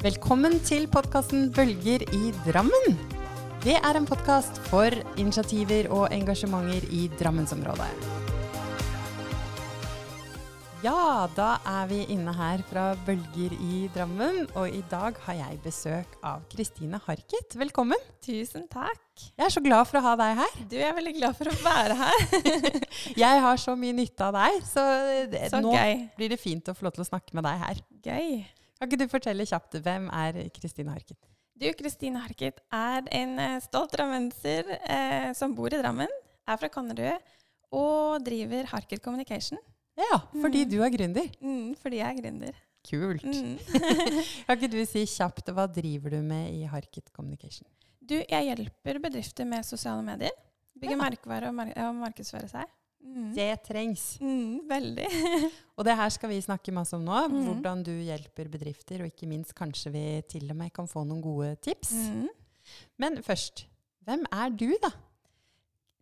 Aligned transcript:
Velkommen 0.00 0.54
til 0.64 0.86
podkasten 0.88 1.50
Bølger 1.52 2.00
i 2.16 2.30
Drammen. 2.46 2.94
Det 3.60 3.74
er 3.76 3.96
en 3.98 4.06
podkast 4.08 4.56
for 4.70 4.94
initiativer 5.20 5.90
og 5.92 6.06
engasjementer 6.16 6.86
i 6.88 7.02
Drammensområdet. 7.20 7.90
Ja, 10.80 11.26
da 11.36 11.50
er 11.68 11.90
vi 11.90 11.98
inne 12.14 12.32
her 12.32 12.62
fra 12.70 12.94
Bølger 13.04 13.52
i 13.52 13.90
Drammen, 13.92 14.46
og 14.56 14.72
i 14.72 14.80
dag 14.88 15.18
har 15.26 15.36
jeg 15.36 15.58
besøk 15.66 16.14
av 16.24 16.46
Kristine 16.48 16.96
Harket. 17.04 17.58
Velkommen. 17.60 18.00
Tusen 18.24 18.64
takk. 18.72 19.02
Jeg 19.36 19.50
er 19.50 19.52
så 19.52 19.60
glad 19.60 19.84
for 19.90 20.00
å 20.00 20.02
ha 20.06 20.14
deg 20.22 20.40
her. 20.40 20.54
Du 20.70 20.78
er 20.80 20.96
veldig 20.96 21.12
glad 21.18 21.36
for 21.36 21.52
å 21.52 21.58
være 21.60 21.98
her. 22.00 22.24
jeg 23.26 23.44
har 23.44 23.60
så 23.60 23.76
mye 23.76 23.98
nytte 24.00 24.30
av 24.30 24.40
deg, 24.40 24.64
så, 24.64 24.86
det, 25.28 25.44
så 25.52 25.60
nå 25.60 25.76
gøy. 25.76 25.92
blir 26.16 26.32
det 26.32 26.40
fint 26.40 26.72
å 26.72 26.76
få 26.78 26.88
lov 26.88 26.96
til 26.96 27.04
å 27.04 27.10
snakke 27.10 27.36
med 27.36 27.44
deg 27.50 27.60
her. 27.66 27.84
Gøy. 28.08 28.32
Kan 28.80 28.88
ikke 28.88 28.96
du 29.02 29.10
fortelle 29.12 29.44
kjapt, 29.44 29.74
hvem 29.84 30.06
er 30.08 30.38
Kristine 30.56 30.94
Harket? 30.94 31.18
Du, 31.60 31.66
Kristine 31.76 32.22
Harket 32.24 32.62
er 32.72 33.04
en 33.12 33.34
eh, 33.38 33.58
stolt 33.60 33.92
drammenser 33.92 34.70
eh, 34.80 35.26
som 35.36 35.52
bor 35.54 35.68
i 35.68 35.76
Drammen, 35.82 36.08
er 36.48 36.56
fra 36.56 36.70
Konnerud 36.72 37.20
og 37.76 38.24
driver 38.24 38.64
Harket 38.72 39.02
Communication. 39.04 39.60
Ja, 40.00 40.22
fordi 40.32 40.64
Mm. 40.64 40.70
du 40.72 40.78
er 40.82 40.90
gründer. 40.94 41.28
Mm, 41.44 41.74
fordi 41.76 41.96
jeg 42.00 42.08
er 42.16 42.22
gründer. 42.22 42.54
Kult. 42.88 43.22
Mm. 43.28 43.58
kan 44.48 44.56
ikke 44.56 44.72
du 44.72 44.80
si 44.88 45.04
kjapt, 45.04 45.52
hva 45.52 45.66
driver 45.68 46.16
du 46.16 46.22
med 46.24 46.48
i 46.56 46.64
Harket 46.64 47.12
Communication? 47.12 47.68
Du, 48.00 48.16
jeg 48.16 48.48
hjelper 48.48 48.98
bedrifter 49.04 49.44
med 49.44 49.62
sosiale 49.68 50.00
medier. 50.02 50.32
Bygge 50.80 50.96
Ja. 50.96 51.02
merkevare 51.04 51.48
og, 51.52 51.54
mark 51.60 51.76
og 51.76 51.94
markedsføre 52.00 52.48
seg. 52.48 52.64
Mm. 53.00 53.30
Det 53.34 53.50
trengs. 53.64 54.04
Mm, 54.20 54.68
veldig. 54.68 55.06
Og 55.78 55.86
det 55.86 55.96
her 55.96 56.12
skal 56.12 56.30
vi 56.32 56.40
snakke 56.44 56.74
masse 56.74 56.96
om 56.96 57.04
nå. 57.06 57.16
Mm. 57.32 57.40
Hvordan 57.48 57.84
du 57.86 57.92
hjelper 57.92 58.50
bedrifter, 58.52 59.00
og 59.00 59.10
ikke 59.10 59.28
minst 59.30 59.54
kanskje 59.56 59.92
vi 59.94 60.04
til 60.28 60.50
og 60.52 60.58
med 60.58 60.72
kan 60.76 60.88
få 60.90 61.06
noen 61.08 61.22
gode 61.24 61.54
tips. 61.64 61.94
Mm. 61.96 62.28
Men 63.00 63.22
først, 63.24 63.64
hvem 64.04 64.26
er 64.28 64.52
du, 64.52 64.68
da? 64.82 64.92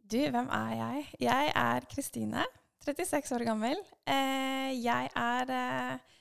Du, 0.09 0.19
hvem 0.19 0.49
er 0.57 0.75
jeg? 0.75 1.07
Jeg 1.29 1.53
er 1.55 1.87
Kristine, 1.93 2.45
36 2.85 3.35
år 3.37 3.45
gammel. 3.47 3.81
Eh, 4.09 4.73
jeg 4.81 5.11
er 5.15 5.55
eh, 5.55 6.19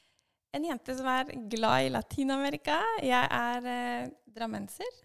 en 0.58 0.70
jente 0.70 0.96
som 0.98 1.08
er 1.10 1.34
glad 1.50 1.88
i 1.88 1.92
Latin-Amerika. 1.94 2.78
Jeg 3.02 3.30
er 3.32 3.70
eh, 3.74 4.10
drammenser. 4.38 5.04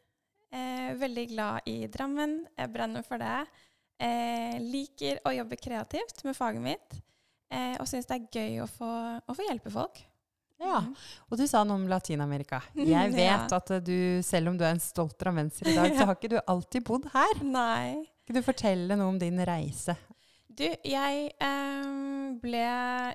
Eh, 0.52 0.92
veldig 1.00 1.28
glad 1.30 1.68
i 1.70 1.86
Drammen. 1.89 2.42
Jeg 2.58 2.72
brenner 2.74 3.06
for 3.06 3.22
det. 3.22 3.46
Eh, 4.03 4.56
liker 4.61 5.20
å 5.28 5.33
jobbe 5.36 5.56
kreativt 5.61 6.25
med 6.27 6.34
faget 6.36 6.62
mitt. 6.64 6.97
Eh, 7.53 7.77
og 7.78 7.86
syns 7.86 8.08
det 8.08 8.17
er 8.17 8.31
gøy 8.41 8.62
å 8.64 8.67
få, 8.70 8.89
å 9.22 9.36
få 9.36 9.47
hjelpe 9.48 9.70
folk. 9.75 10.00
Ja, 10.62 10.78
Mm. 10.78 10.92
Og 11.31 11.39
du 11.41 11.42
sa 11.50 11.64
noe 11.67 11.75
om 11.75 11.89
Latin-Amerika. 11.91 12.61
Jeg 12.78 13.11
vet 13.17 13.25
Ja. 13.25 13.47
at 13.58 13.73
du, 13.84 14.23
selv 14.23 14.53
om 14.53 14.58
du 14.58 14.62
er 14.64 14.70
en 14.77 14.80
stolt 14.83 15.17
drammenser 15.19 15.67
i 15.73 15.75
dag, 15.75 15.91
så 15.97 16.05
har 16.08 16.14
ikke 16.14 16.30
du 16.30 16.39
alltid 16.47 16.84
bodd 16.86 17.08
her. 17.12 17.42
Nei. 17.42 18.05
Kan 18.27 18.39
du 18.39 18.42
fortelle 18.47 18.95
noe 18.97 19.11
om 19.11 19.19
din 19.19 19.39
reise? 19.45 19.97
Du, 20.53 20.62
jeg 20.84 21.33
eh, 21.41 21.91
ble 22.42 22.62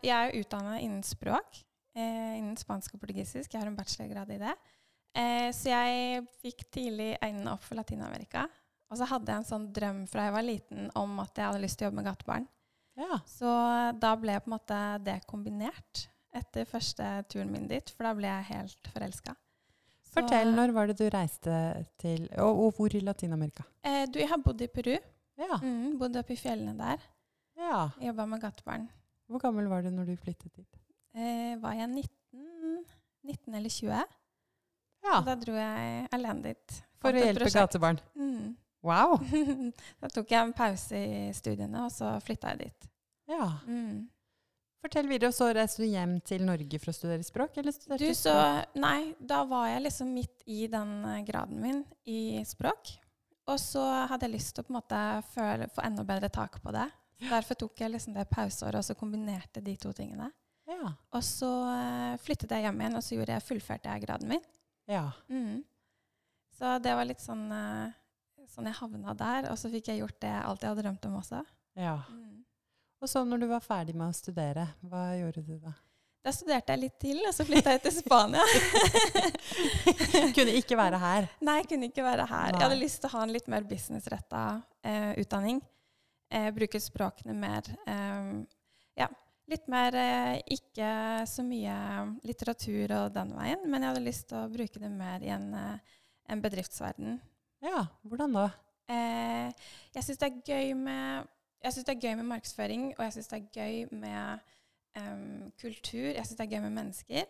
Jeg 0.04 0.12
er 0.12 0.32
jo 0.34 0.42
utdannet 0.44 0.82
innen 0.84 1.04
språk. 1.08 1.62
Eh, 1.96 2.36
innen 2.40 2.58
spansk 2.60 2.96
og 2.98 3.02
portugisisk. 3.06 3.54
Jeg 3.54 3.62
har 3.62 3.70
en 3.70 3.78
bachelorgrad 3.80 4.32
i 4.36 4.40
det. 4.44 4.56
Eh, 5.18 5.48
så 5.56 5.72
jeg 5.72 6.26
fikk 6.44 6.66
tidlig 6.74 7.14
øynene 7.24 7.54
opp 7.56 7.64
for 7.64 7.80
Latin-Amerika. 7.80 8.44
Og 8.90 9.00
så 9.00 9.08
hadde 9.10 9.32
jeg 9.34 9.42
en 9.44 9.48
sånn 9.50 9.66
drøm 9.76 10.04
fra 10.08 10.28
jeg 10.30 10.36
var 10.38 10.46
liten 10.48 10.92
om 10.96 11.18
at 11.20 11.36
jeg 11.36 11.50
hadde 11.50 11.64
lyst 11.64 11.78
til 11.80 11.86
å 11.86 11.90
jobbe 11.90 12.00
med 12.02 12.08
gatebarn. 12.08 12.46
Ja. 12.98 13.18
Så 13.30 13.50
da 14.00 14.14
ble 14.18 14.38
på 14.42 14.48
en 14.50 14.56
måte 14.56 14.78
det 15.06 15.18
kombinert 15.30 16.06
etter 16.38 16.66
første 16.70 17.04
turen 17.30 17.52
min 17.52 17.68
dit, 17.70 17.90
for 17.94 18.08
da 18.08 18.14
ble 18.18 18.30
jeg 18.32 18.48
helt 18.54 18.90
forelska. 18.94 19.36
Fortell, 20.18 20.54
når 20.56 20.72
var 20.74 20.88
det 20.90 20.96
du 20.98 21.06
reiste 21.14 21.54
til 22.02 22.24
Og, 22.42 22.62
og 22.64 22.78
hvor 22.78 22.94
i 22.96 23.02
Latin-Amerika? 23.04 23.66
Eh, 23.86 24.06
du, 24.10 24.18
jeg 24.22 24.30
har 24.32 24.40
bodd 24.42 24.62
i 24.66 24.70
Peru. 24.72 24.96
Ja. 25.38 25.60
Mm, 25.62 25.98
bodde 26.00 26.24
oppe 26.24 26.34
i 26.34 26.40
fjellene 26.40 26.74
der. 26.80 27.04
ja. 27.60 27.90
Jobba 28.02 28.26
med 28.26 28.42
gatebarn. 28.42 28.88
Hvor 29.28 29.44
gammel 29.44 29.68
var 29.70 29.84
du 29.84 29.92
når 29.92 30.08
du 30.10 30.16
flyttet 30.18 30.56
dit? 30.56 30.80
Eh, 31.14 31.58
var 31.62 31.76
jeg 31.78 31.90
19, 31.92 32.86
19 33.28 33.58
eller 33.60 33.70
20? 33.70 34.06
Ja, 35.08 35.20
Da 35.28 35.36
dro 35.36 35.54
jeg 35.60 36.08
alene 36.16 36.42
dit. 36.50 36.80
For 37.04 37.14
å 37.14 37.22
hjelpe 37.22 37.52
gatebarn. 37.54 38.00
Mm. 38.18 38.56
Wow. 38.86 39.18
da 40.02 40.10
tok 40.14 40.30
jeg 40.32 40.42
en 40.42 40.54
pause 40.56 41.00
i 41.00 41.34
studiene, 41.36 41.88
og 41.88 41.92
så 41.94 42.14
flytta 42.24 42.54
jeg 42.54 42.68
dit. 42.68 42.88
Ja. 43.32 43.50
Mm. 43.68 44.06
Fortell 44.84 45.10
videre. 45.10 45.32
Og 45.32 45.36
så 45.36 45.50
reiste 45.56 45.84
du 45.84 45.90
hjem 45.90 46.18
til 46.26 46.46
Norge 46.48 46.80
for 46.80 46.94
å 46.94 46.96
studere 46.96 47.26
språk? 47.26 47.58
Eller 47.60 47.76
studerte 47.76 48.06
Du, 48.06 48.14
så 48.16 48.36
språk? 48.36 48.78
Nei, 48.84 49.02
da 49.20 49.42
var 49.50 49.68
jeg 49.72 49.84
liksom 49.88 50.14
midt 50.14 50.46
i 50.46 50.68
den 50.72 50.94
eh, 51.10 51.24
graden 51.28 51.60
min 51.64 51.84
i 52.08 52.44
språk. 52.48 52.94
Og 53.48 53.60
så 53.64 53.84
hadde 54.12 54.28
jeg 54.28 54.36
lyst 54.36 54.54
til 54.56 54.64
å 54.64 54.68
på 54.68 54.74
en 54.74 54.80
måte 54.80 55.02
føle, 55.34 55.70
få 55.74 55.84
enda 55.88 56.04
bedre 56.08 56.30
tak 56.34 56.60
på 56.64 56.74
det. 56.76 56.88
Derfor 57.28 57.58
tok 57.58 57.80
jeg 57.82 57.96
liksom 57.96 58.14
det 58.14 58.28
pauseåret 58.30 58.78
og 58.78 58.86
så 58.86 58.96
kombinerte 59.00 59.64
de 59.66 59.74
to 59.82 59.94
tingene. 59.96 60.30
Ja. 60.68 60.92
Og 61.16 61.24
så 61.24 61.50
eh, 61.72 62.18
flyttet 62.22 62.52
jeg 62.54 62.68
hjem 62.68 62.82
igjen, 62.84 62.98
og 63.00 63.06
så 63.06 63.16
gjorde 63.16 63.38
jeg, 63.38 63.46
fullførte 63.48 63.92
jeg 63.92 64.04
graden 64.06 64.36
min. 64.36 64.46
ja. 64.92 65.10
Mm. 65.32 65.64
Så 66.58 66.72
det 66.82 66.90
var 66.98 67.06
litt 67.06 67.22
sånn 67.22 67.44
eh, 67.54 67.92
sånn 68.52 68.70
jeg 68.70 68.78
havna 68.80 69.14
der. 69.18 69.50
Og 69.52 69.58
så 69.60 69.72
fikk 69.74 69.92
jeg 69.92 70.02
gjort 70.04 70.20
det 70.24 70.34
alt 70.40 70.64
jeg 70.64 70.72
hadde 70.74 70.86
drømt 70.86 71.10
om 71.10 71.20
også. 71.24 71.44
ja. 71.80 72.00
Mm. 72.10 72.24
Og 72.98 73.06
så 73.06 73.22
når 73.22 73.44
du 73.44 73.46
var 73.52 73.62
ferdig 73.62 73.94
med 73.94 74.10
å 74.10 74.14
studere, 74.18 74.64
hva 74.90 75.12
gjorde 75.14 75.44
du 75.46 75.52
da? 75.62 75.70
Da 76.26 76.32
studerte 76.34 76.74
jeg 76.74 76.82
litt 76.82 76.96
til, 76.98 77.20
og 77.30 77.34
så 77.36 77.46
flytta 77.46 77.76
jeg 77.76 77.84
til 77.84 77.94
Spania. 78.00 78.42
Kunne 80.36 80.56
ikke 80.58 80.78
være 80.80 80.98
her. 81.00 81.28
Nei, 81.46 81.60
kunne 81.70 81.92
ikke 81.92 82.04
være 82.04 82.26
her. 82.26 82.50
Nei. 82.50 82.58
Jeg 82.58 82.66
hadde 82.66 82.80
lyst 82.82 83.00
til 83.04 83.12
å 83.12 83.14
ha 83.14 83.22
en 83.28 83.36
litt 83.36 83.48
mer 83.54 83.68
businessretta 83.70 84.42
eh, 84.82 85.14
utdanning. 85.22 85.62
Eh, 86.34 86.50
bruke 86.58 86.82
språkene 86.84 87.38
mer 87.38 87.70
eh, 87.88 88.34
Ja, 89.00 89.08
litt 89.48 89.70
mer 89.72 89.96
eh, 90.02 90.42
ikke 90.58 90.90
så 91.30 91.46
mye 91.48 91.78
litteratur 92.28 92.92
og 92.98 93.14
den 93.16 93.32
veien, 93.38 93.64
men 93.70 93.86
jeg 93.86 93.94
hadde 93.94 94.06
lyst 94.10 94.28
til 94.34 94.42
å 94.42 94.50
bruke 94.52 94.82
det 94.84 94.92
mer 94.92 95.24
i 95.24 95.32
en, 95.38 95.52
eh, 95.54 95.98
en 96.34 96.44
bedriftsverden. 96.44 97.22
Ja, 97.64 97.86
hvordan 98.06 98.36
da? 98.38 98.48
Eh, 98.88 99.50
jeg 99.96 100.06
syns 100.06 100.22
det 100.22 100.30
det 101.88 101.96
er 101.96 102.04
gøy 102.04 102.16
med 102.20 102.30
markedsføring, 102.30 102.92
og 102.98 103.04
jeg 103.06 103.18
syns 103.18 103.32
det 103.32 103.40
er 103.40 103.48
gøy 103.58 103.98
med 103.98 104.46
um, 105.00 105.52
kultur. 105.60 106.12
Jeg 106.14 106.26
syns 106.26 106.38
det 106.38 106.46
er 106.46 106.54
gøy 106.56 106.62
med 106.68 106.76
mennesker. 106.78 107.26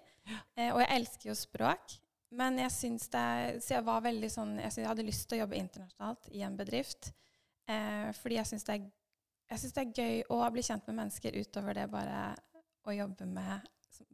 Eh, 0.58 0.74
og 0.74 0.82
jeg 0.84 0.92
elsker 0.98 1.30
jo 1.30 1.38
språk. 1.40 1.98
Men 2.36 2.60
jeg 2.60 2.72
syns 2.76 3.08
det 3.08 3.64
Så 3.64 3.78
jeg 3.78 3.86
var 3.88 4.02
veldig 4.04 4.28
sånn 4.28 4.58
Jeg, 4.60 4.74
jeg 4.82 4.88
hadde 4.90 5.06
lyst 5.08 5.30
til 5.30 5.38
å 5.38 5.46
jobbe 5.46 5.56
internasjonalt 5.56 6.28
i 6.36 6.42
en 6.44 6.58
bedrift. 6.60 7.14
Eh, 7.68 8.10
fordi 8.20 8.36
jeg 8.36 8.50
syns 8.50 8.68
det, 8.68 8.78
det 9.48 9.84
er 9.84 9.94
gøy 9.96 10.26
å 10.36 10.42
bli 10.52 10.64
kjent 10.68 10.90
med 10.90 11.00
mennesker 11.00 11.40
utover 11.40 11.80
det 11.80 11.88
bare 11.92 12.34
å 12.88 12.96
jobbe 12.96 13.28
med 13.32 13.70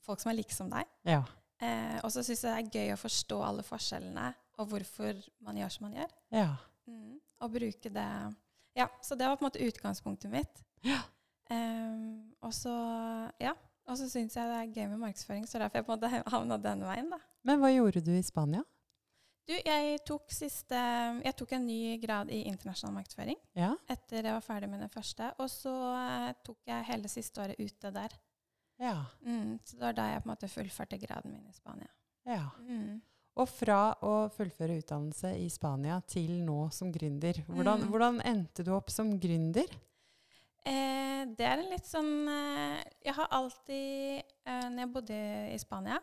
folk 0.05 0.21
som 0.21 0.31
er 0.31 0.37
like 0.37 0.53
som 0.53 0.69
deg. 0.69 0.89
Ja. 1.09 1.23
Eh, 1.63 1.97
og 2.03 2.11
så 2.13 2.21
syns 2.21 2.43
jeg 2.43 2.53
det 2.53 2.55
er 2.59 2.79
gøy 2.79 2.93
å 2.93 3.01
forstå 3.01 3.39
alle 3.45 3.65
forskjellene, 3.65 4.29
og 4.57 4.67
hvorfor 4.71 5.19
man 5.43 5.57
gjør 5.57 5.71
som 5.73 5.87
man 5.87 5.97
gjør. 5.97 6.11
Ja. 6.31 6.49
Mm, 6.87 7.19
og 7.39 7.51
bruke 7.53 7.89
det 7.89 8.07
Ja, 8.75 8.87
så 9.05 9.15
det 9.15 9.27
var 9.29 9.37
på 9.37 9.45
en 9.45 9.49
måte 9.51 9.61
utgangspunktet 9.67 10.31
mitt. 10.33 10.63
Ja. 10.83 11.01
Um, 11.51 12.33
og 12.41 12.53
så 12.55 12.71
ja, 13.39 13.51
og 13.85 13.97
så 13.99 14.07
syns 14.09 14.35
jeg 14.35 14.47
det 14.49 14.55
er 14.61 14.71
gøy 14.73 14.87
med 14.93 15.01
markedsføring, 15.03 15.43
så 15.47 15.59
derfor 15.59 15.77
jeg 15.81 15.85
på 15.85 15.93
en 15.93 15.99
måte 15.99 16.23
havna 16.35 16.57
den 16.57 16.81
veien, 16.87 17.09
da. 17.11 17.19
Men 17.45 17.59
hva 17.61 17.69
gjorde 17.73 18.01
du 18.01 18.11
i 18.15 18.23
Spania? 18.25 18.63
Du, 19.43 19.51
jeg 19.59 19.97
tok 20.07 20.31
siste 20.31 20.79
Jeg 21.19 21.35
tok 21.35 21.51
en 21.57 21.65
ny 21.67 21.97
grad 21.99 22.29
i 22.31 22.45
internasjonal 22.47 22.93
markedsføring 22.95 23.35
Ja. 23.59 23.73
etter 23.91 24.21
jeg 24.23 24.31
var 24.37 24.45
ferdig 24.45 24.69
med 24.71 24.79
den 24.79 24.89
første. 24.93 25.33
Og 25.43 25.49
så 25.51 25.73
eh, 25.99 26.29
tok 26.47 26.61
jeg 26.69 26.85
hele 26.87 27.11
siste 27.11 27.43
året 27.43 27.59
ute 27.59 27.91
der. 27.91 28.15
Ja. 28.79 29.01
Mm, 29.21 29.57
så 29.65 29.75
det 29.75 29.83
var 29.83 29.97
da 29.97 30.05
jeg 30.13 30.21
på 30.23 30.29
en 30.29 30.31
måte 30.31 30.47
fullførte 30.47 30.97
graden 31.01 31.35
min 31.35 31.49
i 31.49 31.53
Spania. 31.53 31.91
ja. 32.25 32.45
Mm. 32.63 33.01
Og 33.41 33.47
fra 33.49 33.95
å 34.05 34.29
fullføre 34.29 34.75
utdannelse 34.77 35.31
i 35.41 35.47
Spania 35.49 35.95
til 36.05 36.35
nå 36.45 36.67
som 36.71 36.91
gründer. 36.93 37.39
Hvordan, 37.47 37.81
Mm. 37.81 37.89
hvordan 37.89 38.21
endte 38.29 38.63
du 38.63 38.71
opp 38.75 38.91
som 38.93 39.19
gründer? 39.19 39.65
Eh, 40.65 41.25
det 41.25 41.41
er 41.45 41.57
en 41.59 41.69
litt 41.71 41.83
sånn 41.85 42.27
eh, 42.29 42.83
Jeg 43.03 43.13
har 43.17 43.27
alltid 43.35 44.23
eh, 44.45 44.69
Når 44.69 44.79
jeg 44.79 44.91
bodde 44.93 45.17
i 45.53 45.57
Spania, 45.59 45.97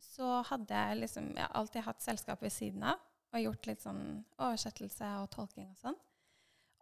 så 0.00 0.42
hadde 0.48 0.72
jeg 0.72 1.00
liksom 1.02 1.26
Jeg 1.34 1.42
har 1.44 1.52
alltid 1.60 1.82
hatt 1.84 2.00
selskap 2.00 2.40
ved 2.40 2.50
siden 2.54 2.82
av 2.82 2.96
og 3.34 3.42
gjort 3.42 3.66
litt 3.66 3.82
sånn 3.82 4.24
oversettelse 4.38 5.04
og 5.20 5.28
tolking 5.34 5.66
og 5.68 5.76
sånn. 5.76 5.96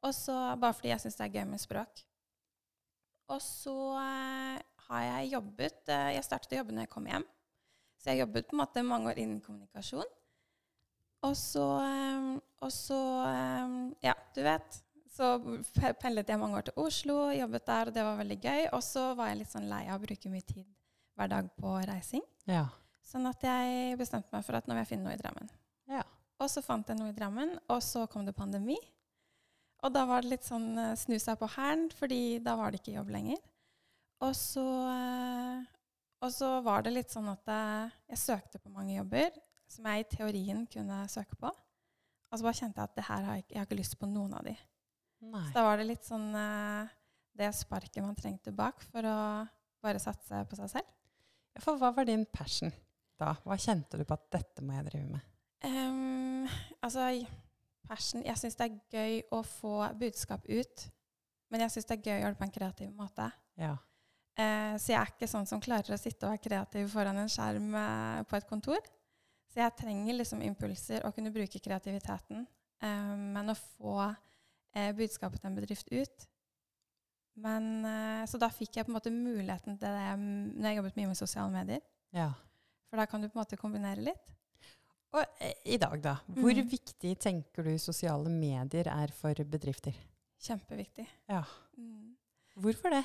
Og 0.05 0.13
så 0.15 0.37
Bare 0.61 0.75
fordi 0.77 0.93
jeg 0.93 1.01
syns 1.01 1.17
det 1.17 1.25
er 1.27 1.41
gøy 1.41 1.49
med 1.51 1.59
språk. 1.59 2.05
Og 3.33 3.41
så 3.43 3.75
eh, 3.99 4.61
har 4.91 5.03
jeg 5.09 5.33
jobbet 5.33 5.89
eh, 5.89 6.13
Jeg 6.15 6.25
startet 6.29 6.53
å 6.53 6.61
jobbe 6.61 6.73
når 6.77 6.85
jeg 6.87 6.91
kom 6.93 7.07
hjem. 7.11 7.25
Så 8.05 8.13
jeg 8.13 8.21
jobbet 8.21 8.51
på 8.51 8.53
en 8.53 8.61
måte 8.61 8.83
mange 8.85 9.09
år 9.09 9.19
innen 9.23 9.41
kommunikasjon. 9.41 10.09
Og 11.25 11.37
så, 11.41 11.65
eh, 11.81 12.27
og 12.61 12.73
så 12.73 12.99
eh, 13.25 13.77
Ja, 14.05 14.13
du 14.37 14.43
vet. 14.45 14.81
Så 15.15 15.39
pendlet 16.03 16.29
jeg 16.29 16.41
mange 16.41 16.59
år 16.59 16.67
til 16.67 16.77
Oslo, 16.83 17.31
jobbet 17.33 17.65
der, 17.65 17.89
og 17.89 17.97
det 17.97 18.05
var 18.05 18.19
veldig 18.19 18.37
gøy. 18.43 18.65
Og 18.77 18.83
så 18.85 19.07
var 19.17 19.31
jeg 19.31 19.41
litt 19.41 19.53
sånn 19.55 19.71
lei 19.71 19.87
av 19.87 19.97
å 19.97 20.05
bruke 20.05 20.33
mye 20.33 20.45
tid 20.45 20.67
hver 21.17 21.31
dag 21.33 21.49
på 21.57 21.77
reising. 21.89 22.25
Ja. 22.51 22.67
Sånn 23.07 23.25
at 23.31 23.47
jeg 23.47 23.97
bestemte 23.97 24.35
meg 24.35 24.45
for 24.45 24.59
at 24.59 24.69
nå 24.69 24.75
vil 24.75 24.83
jeg 24.83 24.91
finne 24.91 25.09
noe 25.09 25.17
i 25.17 25.23
Drammen. 25.23 25.49
Ja. 25.89 26.03
Og 26.43 26.51
så 26.51 26.61
fant 26.67 26.91
jeg 26.91 26.99
noe 26.99 27.15
i 27.15 27.17
Drammen, 27.17 27.55
og 27.71 27.81
så 27.87 28.05
kom 28.11 28.27
det 28.29 28.37
pandemi. 28.37 28.77
Og 29.87 29.93
da 29.95 30.05
var 30.09 30.25
det 30.25 30.35
litt 30.35 30.45
sånn 30.45 30.75
eh, 30.77 30.97
snu 30.99 31.17
seg 31.23 31.39
på 31.41 31.49
hælen, 31.57 31.89
fordi 31.95 32.41
da 32.45 32.59
var 32.61 32.75
det 32.75 32.83
ikke 32.83 32.99
jobb 32.99 33.15
lenger. 33.15 33.41
Og 34.27 34.37
så, 34.37 34.67
eh, 34.91 35.65
og 36.25 36.33
så 36.33 36.49
var 36.65 36.85
det 36.85 36.95
litt 36.95 37.13
sånn 37.13 37.29
at 37.33 37.51
jeg, 37.51 37.91
jeg 38.15 38.23
søkte 38.23 38.61
på 38.63 38.73
mange 38.73 38.97
jobber 38.97 39.35
som 39.71 39.87
jeg 39.91 40.05
i 40.05 40.09
teorien 40.09 40.65
kunne 40.71 41.03
søke 41.13 41.37
på. 41.41 41.51
Og 41.51 42.39
så 42.39 42.47
bare 42.47 42.59
kjente 42.59 42.81
jeg 42.81 42.91
at 42.91 42.97
det 42.97 43.07
her 43.07 43.27
har 43.29 43.39
jeg, 43.39 43.47
jeg 43.51 43.61
har 43.61 43.69
ikke 43.69 43.79
lyst 43.79 43.99
på 44.01 44.09
noen 44.11 44.33
av 44.37 44.47
de. 44.47 44.55
Nei. 45.25 45.45
Så 45.49 45.57
da 45.57 45.65
var 45.67 45.81
det 45.81 45.87
litt 45.89 46.07
sånn 46.07 46.27
eh, 46.37 46.95
det 47.39 47.51
sparket 47.57 48.03
man 48.05 48.17
trengte 48.19 48.55
bak 48.55 48.83
for 48.91 49.07
å 49.07 49.19
bare 49.85 50.01
satse 50.03 50.41
på 50.49 50.59
seg 50.59 50.73
selv. 50.77 50.91
Ja, 51.55 51.63
For 51.63 51.79
hva 51.79 51.93
var 51.95 52.09
din 52.09 52.25
passion 52.27 52.73
da? 53.21 53.35
Hva 53.45 53.59
kjente 53.61 53.99
du 54.01 54.05
på 54.07 54.17
at 54.17 54.27
dette 54.35 54.65
må 54.65 54.75
jeg 54.79 54.89
drive 54.89 55.07
med? 55.13 55.31
Um, 55.65 56.45
altså, 56.85 57.07
passion 57.89 58.25
Jeg 58.27 58.37
syns 58.37 58.59
det 58.59 58.67
er 58.67 58.81
gøy 58.93 59.21
å 59.33 59.41
få 59.47 59.77
budskap 60.01 60.47
ut. 60.49 60.87
Men 61.53 61.65
jeg 61.65 61.75
syns 61.75 61.89
det 61.89 61.99
er 61.99 62.07
gøy 62.09 62.17
å 62.17 62.23
gjøre 62.23 62.35
det 62.35 62.41
på 62.41 62.49
en 62.49 62.57
kreativ 62.59 62.95
måte. 62.97 63.29
Ja. 63.61 63.77
Eh, 64.35 64.75
så 64.83 64.93
jeg 64.93 64.99
er 65.01 65.13
ikke 65.13 65.31
sånn 65.31 65.47
som 65.47 65.63
klarer 65.63 65.95
å 65.95 66.01
sitte 66.01 66.27
og 66.27 66.35
være 66.35 66.45
kreativ 66.49 66.91
foran 66.91 67.23
en 67.23 67.31
skjerm 67.31 67.71
eh, 67.79 68.21
på 68.29 68.39
et 68.39 68.49
kontor. 68.51 68.93
Så 69.53 69.63
jeg 69.63 69.77
trenger 69.79 70.19
liksom 70.19 70.43
impulser 70.43 71.07
og 71.07 71.15
kunne 71.15 71.33
bruke 71.35 71.63
kreativiteten. 71.63 72.47
Eh, 72.83 73.17
men 73.37 73.53
å 73.53 73.59
få 73.59 73.99
eh, 74.09 74.91
budskapet 74.97 75.43
til 75.43 75.53
en 75.53 75.61
bedrift 75.61 75.93
ut 75.95 76.31
men, 77.35 77.85
eh, 77.85 78.27
Så 78.27 78.39
da 78.39 78.49
fikk 78.53 78.79
jeg 78.79 78.87
på 78.87 78.93
en 78.93 78.99
måte 78.99 79.13
muligheten 79.13 79.79
til 79.79 79.91
det 79.99 80.11
mm, 80.19 80.55
når 80.55 80.69
jeg 80.69 80.79
jobbet 80.79 80.99
mye 81.01 81.11
med 81.11 81.19
sosiale 81.19 81.55
medier. 81.55 81.85
ja. 82.15 82.33
For 82.91 83.01
da 83.01 83.09
kan 83.11 83.19
du 83.19 83.27
på 83.27 83.35
en 83.35 83.41
måte 83.41 83.59
kombinere 83.59 84.05
litt. 84.07 84.29
Og 85.15 85.25
eh, 85.43 85.57
i 85.75 85.79
dag, 85.83 85.97
da. 85.99 86.13
Hvor 86.31 86.55
mm. 86.55 86.69
viktig 86.71 87.17
tenker 87.19 87.67
du 87.67 87.73
sosiale 87.83 88.31
medier 88.31 88.87
er 88.87 89.11
for 89.11 89.35
bedrifter? 89.51 89.97
Kjempeviktig. 90.39 91.07
Ja. 91.27 91.41
Mm. 91.75 92.15
Hvorfor 92.63 92.95
det? 92.95 93.03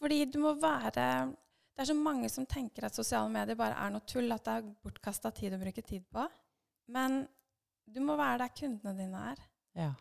Fordi 0.00 0.24
du 0.28 0.38
må 0.42 0.54
være 0.60 0.90
Det 0.94 1.82
er 1.82 1.88
så 1.90 1.96
mange 1.96 2.28
som 2.30 2.46
tenker 2.46 2.86
at 2.86 2.94
sosiale 2.94 3.30
medier 3.32 3.58
bare 3.58 3.74
er 3.82 3.90
noe 3.90 4.04
tull, 4.06 4.30
at 4.32 4.44
det 4.46 4.52
er 4.52 4.68
bortkasta 4.84 5.32
tid 5.34 5.56
å 5.56 5.58
bruke 5.58 5.82
tid 5.82 6.04
på. 6.12 6.26
Men 6.94 7.24
du 7.90 8.00
må 8.04 8.16
være 8.16 8.44
der 8.44 8.54
kundene 8.54 8.94
dine 8.98 9.22
er. 9.32 9.40
Ja. 9.74 9.92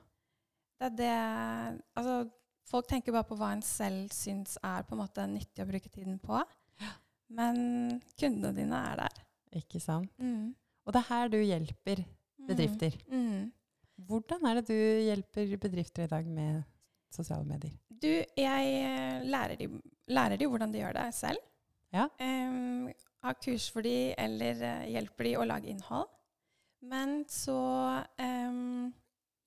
Det 0.80 0.92
er 0.92 0.98
det 1.00 1.82
Altså, 1.98 2.30
folk 2.70 2.88
tenker 2.90 3.16
bare 3.16 3.28
på 3.28 3.38
hva 3.40 3.54
en 3.56 3.64
selv 3.66 4.14
syns 4.14 4.58
er 4.62 4.86
på 4.86 4.96
en 4.96 5.02
måte 5.02 5.26
nyttig 5.30 5.64
å 5.64 5.70
bruke 5.70 5.90
tiden 5.90 6.20
på. 6.22 6.44
Men 7.34 7.58
kundene 8.20 8.54
dine 8.56 8.84
er 8.92 9.02
der. 9.06 9.24
Ikke 9.64 9.82
sant? 9.82 10.12
Mm. 10.22 10.54
Og 10.86 10.94
det 10.94 11.02
er 11.02 11.10
her 11.10 11.32
du 11.32 11.40
hjelper 11.40 12.04
bedrifter. 12.48 12.96
Mm. 13.10 13.52
Hvordan 14.08 14.46
er 14.50 14.60
det 14.60 14.68
du 14.68 14.78
hjelper 15.08 15.58
bedrifter 15.62 16.06
i 16.06 16.12
dag 16.12 16.28
med 16.28 16.64
sosiale 17.14 17.48
medier? 17.48 17.74
Du, 17.88 18.10
jeg 18.10 18.76
eh, 18.84 19.24
lærer 19.30 19.60
de, 19.60 19.70
lærer 20.12 20.40
de 20.40 20.50
hvordan 20.50 20.74
de 20.74 20.82
gjør 20.82 20.98
det 20.98 21.08
selv. 21.16 21.50
Ja. 21.94 22.08
Um, 22.20 22.90
har 23.24 23.38
kurs 23.40 23.70
for 23.72 23.86
de, 23.86 24.14
eller 24.20 24.60
eh, 24.66 24.90
hjelper 24.96 25.30
de 25.30 25.38
å 25.40 25.48
lage 25.48 25.72
innhold. 25.72 26.10
Men 26.84 27.22
så 27.32 27.56
um, 28.20 28.90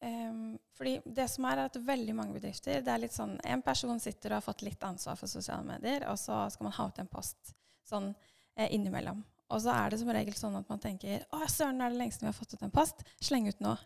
um, 0.01 0.45
fordi 0.79 0.95
det 1.05 1.27
som 1.29 1.45
er, 1.51 1.61
er 1.61 1.69
at 1.69 1.77
veldig 1.85 2.15
mange 2.17 2.37
bedrifter 2.39 2.81
det 2.85 2.93
er 2.93 3.03
litt 3.03 3.13
sånn, 3.13 3.35
En 3.45 3.65
person 3.65 4.01
sitter 4.01 4.33
og 4.33 4.39
har 4.39 4.47
fått 4.47 4.65
litt 4.65 4.87
ansvar 4.89 5.19
for 5.21 5.29
sosiale 5.29 5.67
medier, 5.69 6.07
og 6.09 6.17
så 6.21 6.47
skal 6.53 6.71
man 6.71 6.77
ha 6.79 6.89
ut 6.89 7.03
en 7.03 7.13
post 7.13 7.53
sånn 7.87 8.13
eh, 8.57 8.71
innimellom. 8.73 9.21
Og 9.53 9.61
så 9.63 9.75
er 9.77 9.93
det 9.93 10.01
som 10.01 10.11
regel 10.11 10.35
sånn 10.35 10.57
at 10.59 10.71
man 10.73 10.81
tenker 10.83 11.27
å 11.35 11.43
søren, 11.45 11.83
er 11.85 11.93
det 11.93 12.01
lengste 12.01 12.25
vi 12.25 12.33
har 12.33 12.39
fått 12.39 12.57
ut 12.57 12.65
en 12.67 12.75
post. 12.75 13.05
Sleng 13.23 13.47
ut 13.47 13.61
nå. 13.63 13.77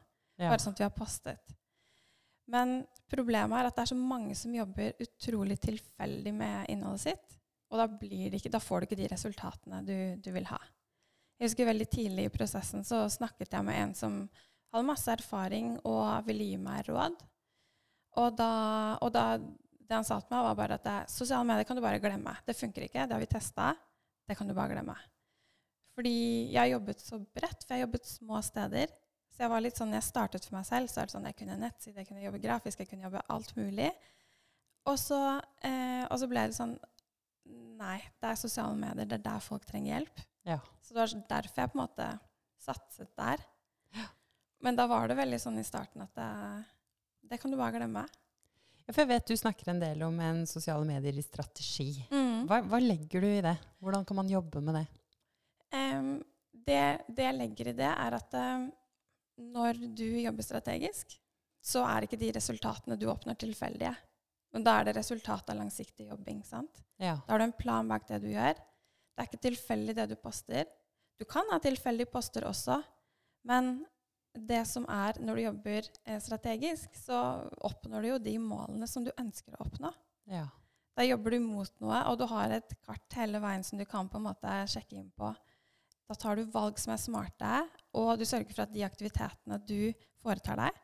Ja. 0.41 0.49
Bare 0.49 0.63
sånn 0.63 0.77
at 0.77 0.81
vi 0.81 0.87
har 0.87 0.95
postet. 0.95 1.57
Men 2.51 2.81
problemet 3.11 3.61
er 3.61 3.69
at 3.69 3.77
det 3.77 3.85
er 3.85 3.93
så 3.93 3.99
mange 3.99 4.35
som 4.39 4.55
jobber 4.55 4.97
utrolig 5.03 5.59
tilfeldig 5.63 6.33
med 6.35 6.71
innholdet 6.73 7.05
sitt. 7.05 7.39
Og 7.71 7.79
da, 7.79 7.87
ikke, 8.11 8.51
da 8.51 8.59
får 8.63 8.83
du 8.83 8.89
ikke 8.89 8.99
de 8.99 9.11
resultatene 9.13 9.83
du, 9.87 9.97
du 10.19 10.31
vil 10.35 10.49
ha. 10.51 10.59
Jeg 11.39 11.49
husker 11.49 11.71
veldig 11.71 11.87
tidlig 11.89 12.27
i 12.27 12.33
prosessen 12.35 12.83
så 12.85 13.05
snakket 13.09 13.55
jeg 13.55 13.65
med 13.65 13.79
en 13.79 13.93
som 13.97 14.17
hadde 14.71 14.87
masse 14.87 15.11
erfaring 15.13 15.77
og 15.89 16.27
ville 16.27 16.51
gi 16.51 16.59
meg 16.61 16.91
råd. 16.91 17.17
Og 18.21 18.35
da, 18.39 18.51
og 19.01 19.13
da 19.15 19.25
det 19.39 19.97
han 19.97 20.07
sa 20.07 20.21
til 20.23 20.35
meg, 20.35 20.45
var 20.47 20.59
bare 20.59 20.77
at 20.79 20.85
det, 20.87 20.99
sosiale 21.11 21.47
medier 21.47 21.67
kan 21.67 21.79
du 21.79 21.83
bare 21.83 22.03
glemme. 22.03 22.35
Det 22.47 22.59
funker 22.59 22.87
ikke. 22.87 23.07
Det 23.07 23.17
har 23.17 23.23
vi 23.23 23.31
testa. 23.31 23.73
Det 24.27 24.37
kan 24.39 24.51
du 24.51 24.55
bare 24.55 24.75
glemme. 24.75 24.95
Fordi 25.99 26.15
jeg 26.53 26.61
har 26.61 26.71
jobbet 26.75 27.03
så 27.03 27.19
bredt, 27.19 27.65
for 27.65 27.75
jeg 27.75 27.81
har 27.81 27.87
jobbet 27.89 28.07
små 28.07 28.43
steder. 28.47 28.93
Så 29.41 29.47
jeg 29.47 29.53
var 29.55 29.63
litt 29.65 29.79
sånn, 29.79 29.95
jeg 29.97 30.05
startet 30.05 30.45
for 30.45 30.53
meg 30.59 30.67
selv, 30.69 30.91
så 30.93 30.99
er 31.01 31.07
det 31.09 31.13
sånn, 31.15 31.27
jeg 31.31 31.37
kunne 31.39 31.55
nettside, 31.57 31.95
jeg 31.97 32.09
kunne 32.11 32.21
jobbe 32.21 32.39
grafisk, 32.43 32.83
jeg 32.83 32.91
kunne 32.91 33.07
jobbe 33.07 33.23
alt 33.33 33.55
mulig. 33.57 33.87
Og 34.85 34.99
så, 35.01 35.21
eh, 35.65 36.03
og 36.05 36.19
så 36.21 36.27
ble 36.29 36.43
det 36.51 36.57
sånn 36.59 36.75
Nei, 37.81 37.97
det 38.21 38.29
er 38.29 38.37
sosiale 38.37 38.77
medier. 38.77 39.07
Det 39.09 39.17
er 39.17 39.23
der 39.25 39.41
folk 39.41 39.63
trenger 39.65 39.95
hjelp. 39.95 40.21
Ja. 40.45 40.59
Så 40.85 40.93
det 40.93 40.99
var 41.01 41.15
derfor 41.31 41.63
jeg 41.63 41.71
på 41.73 41.79
en 41.79 41.81
måte 41.81 42.09
satset 42.61 43.09
der. 43.17 43.41
Men 44.67 44.77
da 44.77 44.85
var 44.91 45.09
det 45.09 45.17
veldig 45.17 45.39
sånn 45.41 45.57
i 45.57 45.65
starten 45.65 46.05
at 46.05 46.13
det, 46.21 46.29
det 47.33 47.39
kan 47.41 47.49
du 47.49 47.57
bare 47.57 47.79
glemme. 47.79 48.03
Ja, 48.85 48.93
For 48.93 49.01
jeg 49.01 49.11
vet 49.15 49.33
du 49.33 49.41
snakker 49.41 49.73
en 49.73 49.81
del 49.81 50.05
om 50.05 50.21
en 50.21 50.43
sosiale 50.51 50.85
medier 50.85 51.17
i 51.17 51.25
strategi. 51.25 51.95
Mm. 52.13 52.45
Hva, 52.45 52.61
hva 52.69 52.83
legger 52.85 53.25
du 53.25 53.31
i 53.31 53.41
det? 53.49 53.57
Hvordan 53.81 54.05
kan 54.05 54.21
man 54.21 54.35
jobbe 54.37 54.61
med 54.69 54.83
det? 54.83 54.85
Um, 55.73 56.13
det, 56.53 56.85
det 57.09 57.31
jeg 57.31 57.39
legger 57.41 57.73
i 57.73 57.77
det, 57.81 57.89
er 57.89 58.19
at 58.21 58.37
em, 58.37 58.69
når 59.41 59.81
du 59.97 60.07
jobber 60.21 60.47
strategisk, 60.47 61.17
så 61.61 61.85
er 61.85 62.07
ikke 62.07 62.19
de 62.21 62.31
resultatene 62.37 62.97
du 62.97 63.07
oppnår, 63.13 63.37
tilfeldige. 63.41 63.93
Men 64.55 64.65
da 64.67 64.79
er 64.79 64.89
det 64.89 64.97
resultatet 64.97 65.53
av 65.53 65.61
langsiktig 65.61 66.09
jobbing. 66.09 66.43
sant? 66.45 66.83
Ja. 66.99 67.19
Da 67.27 67.35
har 67.35 67.43
du 67.43 67.47
en 67.49 67.57
plan 67.59 67.89
bak 67.89 68.09
det 68.09 68.23
du 68.25 68.31
gjør. 68.33 68.55
Det 68.57 69.23
er 69.23 69.29
ikke 69.29 69.45
tilfeldig 69.49 69.97
det 69.99 70.09
du 70.11 70.17
poster. 70.19 70.71
Du 71.21 71.27
kan 71.29 71.49
ha 71.53 71.59
tilfeldige 71.61 72.11
poster 72.11 72.47
også, 72.49 72.81
men 73.47 73.85
det 74.35 74.63
som 74.69 74.87
er 74.89 75.19
når 75.21 75.37
du 75.37 75.43
jobber 75.43 75.91
eh, 76.07 76.21
strategisk, 76.23 76.95
så 76.97 77.19
oppnår 77.67 78.03
du 78.03 78.09
jo 78.13 78.19
de 78.25 78.35
målene 78.41 78.89
som 78.89 79.05
du 79.05 79.13
ønsker 79.19 79.57
å 79.57 79.67
oppnå. 79.67 79.93
ja. 80.31 80.49
Da 80.99 81.05
jobber 81.07 81.33
du 81.33 81.39
mot 81.41 81.71
noe, 81.81 82.01
og 82.11 82.19
du 82.19 82.27
har 82.29 82.51
et 82.53 82.73
kart 82.85 83.15
hele 83.17 83.39
veien 83.41 83.63
som 83.65 83.79
du 83.79 83.87
kan 83.89 84.09
på 84.11 84.19
en 84.19 84.27
måte 84.27 84.51
sjekke 84.69 84.99
inn 84.99 85.07
på. 85.17 85.31
Da 86.11 86.17
tar 86.19 86.41
du 86.41 86.49
valg 86.51 86.79
som 86.83 86.91
er 86.95 86.99
smarte, 86.99 87.51
og 87.95 88.17
du 88.19 88.25
sørger 88.27 88.51
for 88.51 88.65
at 88.65 88.73
de 88.75 88.83
aktivitetene 88.83 89.61
du 89.69 89.93
foretar 90.19 90.59
deg, 90.59 90.81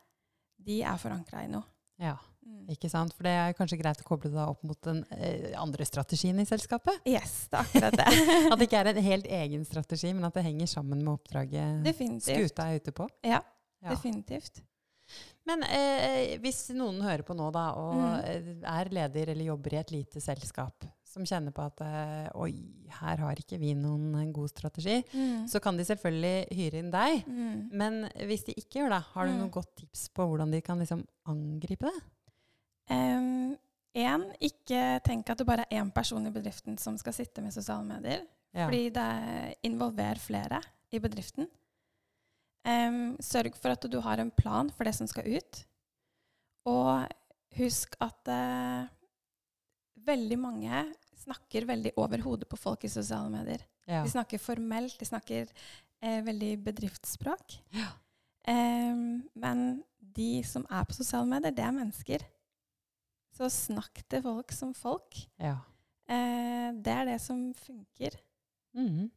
de 0.69 0.77
er 0.87 1.01
forankra 1.03 1.43
i 1.45 1.51
noe. 1.51 1.67
ja. 1.99 2.15
Mm. 2.47 2.69
Ikke 2.71 2.87
sant? 2.87 3.11
For 3.17 3.27
det 3.27 3.33
er 3.35 3.55
kanskje 3.59 3.75
greit 3.81 3.99
å 3.99 4.05
koble 4.07 4.31
det 4.31 4.39
opp 4.39 4.61
mot 4.63 4.79
den 4.87 5.01
eh, 5.11 5.49
andre 5.59 5.83
strategien 5.89 6.39
i 6.39 6.45
selskapet? 6.47 7.01
Yes, 7.11 7.49
det 7.51 7.59
er 7.59 7.65
akkurat 7.65 7.97
det. 7.99 8.05
At 8.53 8.61
det 8.61 8.69
ikke 8.69 8.83
er 8.85 8.91
en 8.93 9.01
helt 9.03 9.27
egen 9.41 9.65
strategi, 9.67 10.13
men 10.15 10.29
at 10.29 10.37
det 10.39 10.45
henger 10.47 10.71
sammen 10.71 11.01
med 11.03 11.11
oppdraget 11.17 11.83
Definitivt. 11.83 12.39
skuta 12.53 12.69
er 12.71 12.79
ute 12.79 12.95
på? 12.95 13.09
Ja, 13.27 13.41
Ja. 13.83 13.91
definitivt. 13.91 14.63
Men 15.47 15.67
eh, 15.67 16.37
hvis 16.43 16.69
noen 16.79 17.03
hører 17.03 17.27
på 17.27 17.35
nå 17.35 17.51
da, 17.55 17.65
og 17.75 17.99
Mm. 17.99 18.63
er 18.63 18.93
leder 18.95 19.35
eller 19.35 19.51
jobber 19.51 19.75
i 19.75 19.81
et 19.83 19.91
lite 19.91 20.23
selskap, 20.23 20.87
som 21.17 21.25
kjenner 21.25 21.55
på 21.57 21.65
at 21.65 21.81
eh, 21.81 22.27
oi, 22.37 22.51
her 23.01 23.21
har 23.25 23.39
ikke 23.41 23.57
vi 23.63 23.73
noen 23.79 24.33
god 24.37 24.51
strategi, 24.53 24.99
Mm. 25.15 25.47
så 25.49 25.61
kan 25.65 25.77
de 25.79 25.85
selvfølgelig 25.89 26.53
hyre 26.53 26.79
inn 26.83 26.91
deg. 26.93 27.23
Mm. 27.27 27.71
Men 27.73 28.03
hvis 28.29 28.45
de 28.45 28.55
ikke 28.61 28.83
gjør 28.83 28.93
det, 28.93 29.03
har 29.15 29.27
du 29.27 29.33
Mm. 29.33 29.39
noe 29.41 29.51
godt 29.55 29.73
tips 29.81 30.09
på 30.13 30.27
hvordan 30.29 30.53
de 30.53 30.61
kan 30.61 30.79
liksom 30.79 31.07
angripe 31.27 31.89
det? 31.89 32.03
Um, 32.91 33.57
en, 33.97 34.25
ikke 34.45 35.01
tenk 35.03 35.31
at 35.33 35.39
det 35.41 35.47
bare 35.49 35.65
er 35.71 35.81
én 35.83 35.91
person 35.93 36.27
i 36.27 36.31
bedriften 36.31 36.77
som 36.79 36.99
skal 37.01 37.13
sitte 37.17 37.43
med 37.43 37.53
sosiale 37.55 37.83
medier. 37.89 38.27
Ja. 38.55 38.67
Fordi 38.69 38.91
det 38.93 39.57
involverer 39.65 40.21
flere 40.21 40.61
i 40.93 40.99
bedriften. 41.03 41.49
Um, 42.67 43.17
sørg 43.23 43.57
for 43.57 43.71
at 43.73 43.89
du 43.91 44.01
har 44.01 44.19
en 44.21 44.31
plan 44.31 44.69
for 44.71 44.85
det 44.85 44.95
som 44.95 45.07
skal 45.09 45.25
ut. 45.39 45.65
Og 46.67 47.07
husk 47.57 47.97
at 48.05 48.29
uh, 48.29 48.87
veldig 50.07 50.39
mange 50.39 50.85
snakker 51.27 51.67
veldig 51.67 51.93
over 51.99 52.23
hodet 52.23 52.49
på 52.49 52.57
folk 52.59 52.85
i 52.87 52.89
sosiale 52.93 53.31
medier. 53.31 53.63
ja. 53.87 54.03
De 54.07 54.11
snakker 54.11 54.39
formelt, 54.39 54.97
de 54.99 55.05
snakker 55.09 55.49
eh, 56.03 56.23
veldig 56.23 56.65
bedriftsspråk. 56.65 57.59
Ja. 57.75 57.91
Eh, 58.47 58.95
men 59.35 59.83
de 60.01 60.43
som 60.47 60.65
er 60.71 60.85
på 60.87 60.95
sosiale 60.97 61.27
medier, 61.27 61.51
det 61.53 61.65
er 61.67 61.73
mennesker. 61.75 62.23
Så 63.37 63.51
snakk 63.53 64.01
til 64.09 64.23
folk 64.25 64.53
som 64.53 64.73
folk. 64.75 65.27
ja. 65.43 65.59
Eh, 66.09 66.71
det 66.73 66.93
er 66.93 67.05
det 67.09 67.21
som 67.21 67.53
funker. 67.55 68.15
Mm. 68.77 69.11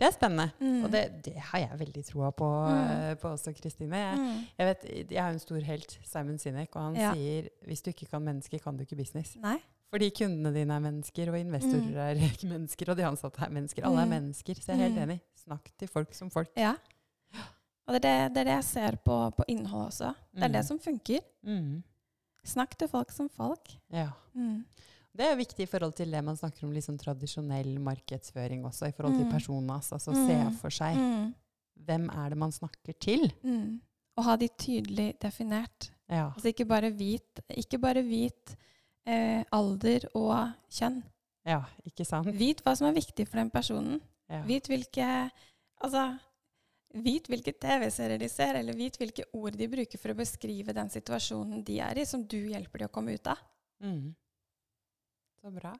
Det 0.00 0.06
er 0.08 0.10
spennende. 0.16 0.50
Mm. 0.58 0.84
Og 0.84 0.90
det, 0.90 1.02
det 1.26 1.34
har 1.36 1.58
jeg 1.60 1.78
veldig 1.78 2.02
troa 2.08 2.30
på, 2.34 2.48
Mm. 2.66 2.90
eh, 2.90 3.14
på 3.20 3.28
også, 3.28 3.52
Kristine. 3.54 3.96
Jeg, 3.96 4.18
Mm. 4.18 4.46
jeg, 4.58 4.66
vet, 4.66 5.10
jeg 5.12 5.22
har 5.22 5.30
en 5.30 5.38
stor 5.38 5.60
helt, 5.60 5.98
Simon 6.02 6.38
Sinek, 6.38 6.74
og 6.76 6.82
han 6.82 6.96
Ja. 6.96 7.12
sier 7.14 7.48
hvis 7.66 7.82
du 7.82 7.90
ikke 7.92 8.08
kan 8.10 8.22
mennesker, 8.24 8.58
kan 8.58 8.76
du 8.76 8.82
ikke 8.82 8.96
business. 8.96 9.36
Nei. 9.36 9.58
Fordi 9.90 10.10
kundene 10.14 10.52
dine 10.54 10.70
er 10.76 10.80
mennesker, 10.84 11.28
og 11.32 11.38
investorer 11.40 11.96
er 12.12 12.14
mennesker, 12.52 12.90
og 12.92 12.96
de 12.96 13.06
ansatte 13.08 13.42
er 13.42 13.50
mennesker. 13.50 13.84
Alle 13.84 14.02
er 14.02 14.06
Mm. 14.06 14.10
mennesker. 14.10 14.54
Så 14.54 14.66
jeg 14.72 14.78
er 14.78 14.82
helt 14.88 14.94
Mm. 14.98 15.02
enig. 15.10 15.20
Snakk 15.44 15.70
til 15.78 15.88
folk 15.88 16.14
som 16.14 16.30
folk. 16.30 16.48
Ja. 16.56 16.74
Og 17.88 17.94
det 17.96 18.04
er 18.04 18.28
det, 18.28 18.34
det 18.34 18.40
er 18.40 18.44
det 18.44 18.54
jeg 18.54 18.64
ser 18.64 18.96
på, 19.04 19.16
på 19.34 19.44
innholdet 19.48 19.88
også. 19.90 20.14
Det 20.34 20.42
er 20.44 20.48
Mm. 20.48 20.52
det 20.52 20.64
som 20.66 20.78
funker. 20.78 21.20
Mm. 21.44 21.82
Snakk 22.44 22.76
til 22.78 22.88
folk 22.88 23.10
som 23.10 23.28
folk. 23.28 23.68
Ja. 23.90 24.10
Mm. 24.34 24.64
Det 25.16 25.26
er 25.26 25.34
viktig 25.36 25.60
i 25.64 25.66
forhold 25.66 25.94
til 25.96 26.10
det 26.10 26.22
man 26.24 26.36
snakker 26.36 26.62
om 26.64 26.72
sånn 26.72 26.96
tradisjonell 26.98 27.78
markedsføring 27.80 28.62
også, 28.64 28.86
i 28.88 28.92
forhold 28.92 29.16
til 29.18 29.26
Mm. 29.26 29.32
personas. 29.32 29.90
Altså 29.92 30.12
Mm. 30.14 30.26
se 30.26 30.58
for 30.60 30.70
seg 30.70 30.94
Mm. 30.96 31.34
hvem 31.84 32.08
er 32.14 32.28
det 32.28 32.38
man 32.38 32.52
snakker 32.52 32.94
til. 33.00 33.32
Mm. 33.42 33.80
Og 34.16 34.24
ha 34.24 34.36
de 34.36 34.48
tydelig 34.48 35.18
definert. 35.18 35.90
Ja. 36.08 36.30
Altså 36.30 36.46
ikke 36.54 36.66
bare 36.68 36.90
hvit, 36.92 37.40
ikke 37.56 37.78
bare 37.80 38.02
hvit 38.02 38.56
eh, 39.10 39.42
alder 39.56 40.06
og 40.14 40.34
kjønn. 40.72 41.02
ja, 41.48 41.60
ikke 41.88 42.06
sant? 42.06 42.30
Vit 42.38 42.62
hva 42.64 42.76
som 42.78 42.88
er 42.90 42.96
viktig 42.96 43.26
for 43.28 43.42
den 43.42 43.52
personen. 43.52 44.00
Ja. 44.30 44.44
Vit 44.46 44.70
hvilke 44.70 45.06
Altså, 45.80 46.02
vit 46.92 47.28
hvilke 47.32 47.54
TV-serier 47.56 48.20
de 48.20 48.28
ser, 48.28 48.58
eller 48.58 48.76
vit 48.76 48.98
hvilke 49.00 49.24
ord 49.32 49.56
de 49.56 49.68
bruker 49.72 50.00
for 50.00 50.12
å 50.12 50.18
beskrive 50.18 50.74
den 50.76 50.90
situasjonen 50.92 51.62
de 51.64 51.78
er 51.80 52.02
i, 52.02 52.04
som 52.04 52.26
du 52.28 52.36
hjelper 52.36 52.82
de 52.82 52.88
å 52.90 52.92
komme 52.92 53.14
ut 53.16 53.30
av. 53.32 53.40
Mm. 53.80 54.10
Så 55.40 55.52
bra. 55.54 55.72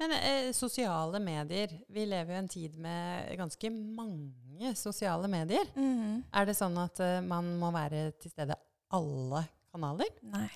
Men 0.00 0.12
eh, 0.16 0.48
sosiale 0.56 1.20
medier 1.22 1.72
Vi 1.88 2.02
lever 2.08 2.34
jo 2.34 2.38
en 2.40 2.48
tid 2.50 2.78
med 2.80 3.36
ganske 3.38 3.70
mange 3.70 4.72
sosiale 4.76 5.28
medier. 5.30 5.68
Mm. 5.76 6.24
Er 6.32 6.48
det 6.48 6.56
sånn 6.58 6.76
at 6.80 7.00
eh, 7.04 7.20
man 7.24 7.52
må 7.60 7.70
være 7.74 8.10
til 8.20 8.32
stede 8.32 8.56
alle 8.96 9.44
kanaler? 9.72 10.10
Nei, 10.32 10.48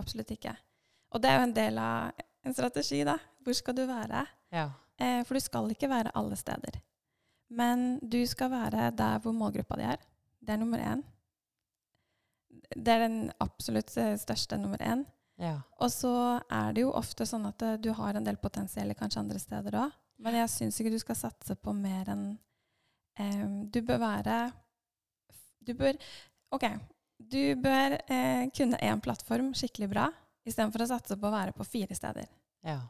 absolutt 0.00 0.30
ikke. 0.34 0.54
Og 1.10 1.22
det 1.22 1.30
er 1.30 1.40
jo 1.40 1.46
en 1.48 1.56
del 1.56 1.78
av 1.82 2.22
en 2.46 2.54
strategi, 2.54 3.02
da. 3.04 3.16
Hvor 3.44 3.56
skal 3.56 3.76
du 3.76 3.84
være? 3.88 4.24
Ja. 4.54 4.68
Eh, 5.00 5.22
for 5.26 5.34
du 5.36 5.42
skal 5.42 5.70
ikke 5.72 5.90
være 5.90 6.12
alle 6.14 6.36
steder. 6.38 6.80
Men 7.50 7.98
du 8.02 8.20
skal 8.26 8.50
være 8.52 8.90
der 8.94 9.18
hvor 9.22 9.34
målgruppa 9.34 9.78
di 9.80 9.86
er. 9.90 10.02
Det 10.40 10.54
er 10.54 10.60
nummer 10.60 10.78
én. 10.78 11.02
Det 12.76 12.92
er 12.92 13.02
den 13.08 13.32
absolutt 13.42 13.90
eh, 13.98 14.14
største 14.20 14.58
nummer 14.58 14.78
én. 14.78 15.04
ja. 15.38 15.56
Og 15.80 15.90
så 15.90 16.40
er 16.50 16.72
det 16.72 16.82
jo 16.84 16.92
ofte 16.92 17.26
sånn 17.26 17.46
at 17.48 17.62
eh, 17.62 17.76
du 17.80 17.90
har 17.96 18.14
en 18.14 18.24
del 18.24 18.36
potensielle 18.36 18.94
kanskje 18.94 19.20
andre 19.20 19.38
steder 19.42 19.76
òg. 19.82 19.90
Men 20.20 20.36
jeg 20.36 20.52
syns 20.52 20.78
ikke 20.80 20.92
du 20.92 20.98
skal 21.00 21.16
satse 21.16 21.54
på 21.56 21.72
mer 21.72 22.10
enn 22.12 22.24
eh, 23.18 23.46
Du 23.72 23.80
bør 23.80 23.98
være 24.02 24.52
Du 25.64 25.72
bør 25.74 25.96
OK. 26.52 26.66
Du 27.16 27.56
bør 27.56 27.96
eh, 28.04 28.48
kunne 28.56 28.76
én 28.84 29.00
plattform 29.00 29.54
skikkelig 29.56 29.88
bra 29.88 30.10
istedenfor 30.46 30.82
å 30.84 30.88
satse 30.88 31.16
på 31.20 31.26
å 31.28 31.34
være 31.34 31.52
på 31.56 31.64
fire 31.66 31.94
steder. 31.94 32.26
ja. 32.64 32.80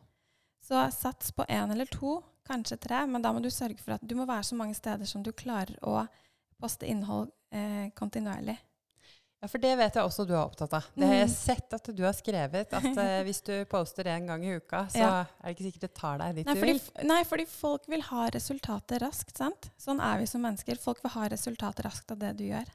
Så 0.62 0.76
sats 0.92 1.32
på 1.32 1.42
én 1.48 1.70
eller 1.72 1.86
to, 1.88 2.22
kanskje 2.46 2.76
tre, 2.78 3.06
men 3.08 3.22
da 3.22 3.32
må 3.32 3.40
du 3.42 3.48
sørge 3.50 3.80
for 3.80 3.94
at 3.96 4.02
du 4.06 4.14
må 4.14 4.26
være 4.28 4.44
så 4.44 4.54
mange 4.54 4.74
steder 4.76 5.08
som 5.08 5.22
du 5.24 5.32
klarer 5.32 5.78
å 5.82 6.02
poste 6.60 6.86
innhold 6.86 7.30
eh, 7.50 7.88
kontinuerlig. 7.96 8.58
Ja, 9.40 9.48
for 9.48 9.58
det 9.58 9.72
vet 9.80 9.94
jeg 9.96 10.04
også 10.04 10.26
du 10.28 10.34
er 10.34 10.42
opptatt 10.44 10.74
av. 10.76 10.84
Det 10.94 11.06
har 11.08 11.14
jeg 11.14 11.28
Mm. 11.30 11.34
sett 11.34 11.72
at 11.74 11.88
du 11.96 12.02
har 12.04 12.12
skrevet. 12.12 12.72
At 12.76 12.84
eh, 12.84 13.22
hvis 13.26 13.40
du 13.42 13.64
poster 13.64 14.04
én 14.04 14.26
gang 14.28 14.44
i 14.44 14.52
uka, 14.60 14.84
så 14.92 14.98
Ja. 15.00 15.20
er 15.42 15.48
det 15.48 15.56
ikke 15.56 15.64
sikkert 15.72 15.80
det 15.88 15.94
tar 15.94 16.18
deg 16.18 16.34
dit 16.36 16.46
Nei 16.46 16.54
du 16.54 16.60
vil. 16.60 16.80
nei, 17.08 17.22
fordi 17.24 17.46
folk 17.48 17.88
vil 17.88 18.02
ha 18.02 18.28
resultater 18.30 18.98
raskt, 19.00 19.36
sant? 19.40 19.70
Sånn 19.80 19.98
er 19.98 20.18
vi 20.20 20.26
som 20.26 20.42
mennesker. 20.44 20.76
Folk 20.78 21.02
vil 21.02 21.10
ha 21.16 21.26
resultater 21.32 21.82
raskt 21.88 22.12
av 22.12 22.18
det 22.20 22.36
du 22.36 22.44
gjør. 22.44 22.68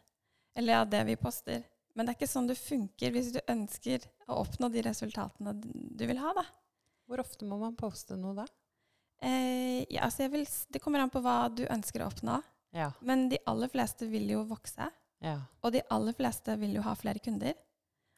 Eller 0.57 0.81
av 0.81 0.89
det 0.89 1.05
vi 1.05 1.15
poster. 1.15 1.63
Men 1.95 2.05
det 2.05 2.11
er 2.13 2.17
ikke 2.19 2.27
sånn 2.29 2.49
det 2.49 2.57
funker 2.59 3.13
hvis 3.15 3.31
du 3.31 3.39
ønsker 3.51 4.03
å 4.27 4.41
oppnå 4.43 4.67
de 4.73 4.83
resultatene 4.83 5.53
du 5.55 6.03
vil 6.05 6.19
ha, 6.19 6.33
da. 6.35 6.43
Hvor 7.07 7.21
ofte 7.23 7.47
må 7.47 7.57
man 7.61 7.77
poste 7.79 8.17
noe 8.19 8.35
da? 8.41 8.45
Eh, 9.23 9.85
ja, 9.93 10.03
altså 10.03 10.25
jeg 10.25 10.33
vil, 10.33 10.43
det 10.73 10.81
kommer 10.83 10.99
an 11.01 11.13
på 11.13 11.21
hva 11.23 11.45
du 11.53 11.63
ønsker 11.71 12.03
å 12.03 12.09
oppnå. 12.09 12.41
Ja. 12.75 12.89
Men 13.05 13.29
de 13.31 13.39
aller 13.47 13.71
fleste 13.71 14.09
vil 14.11 14.27
jo 14.33 14.43
vokse. 14.49 14.89
ja. 15.23 15.37
Og 15.63 15.71
de 15.73 15.85
aller 15.93 16.13
fleste 16.17 16.57
vil 16.59 16.75
jo 16.75 16.83
ha 16.85 16.95
flere 16.99 17.23
kunder. 17.23 17.55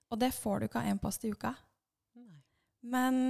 Og 0.10 0.19
det 0.19 0.31
får 0.34 0.60
du 0.60 0.67
ikke 0.67 0.81
av 0.81 0.89
én 0.89 1.00
post 1.00 1.25
i 1.27 1.31
uka. 1.31 1.53
Nei. 2.17 2.41
Men 2.81 3.22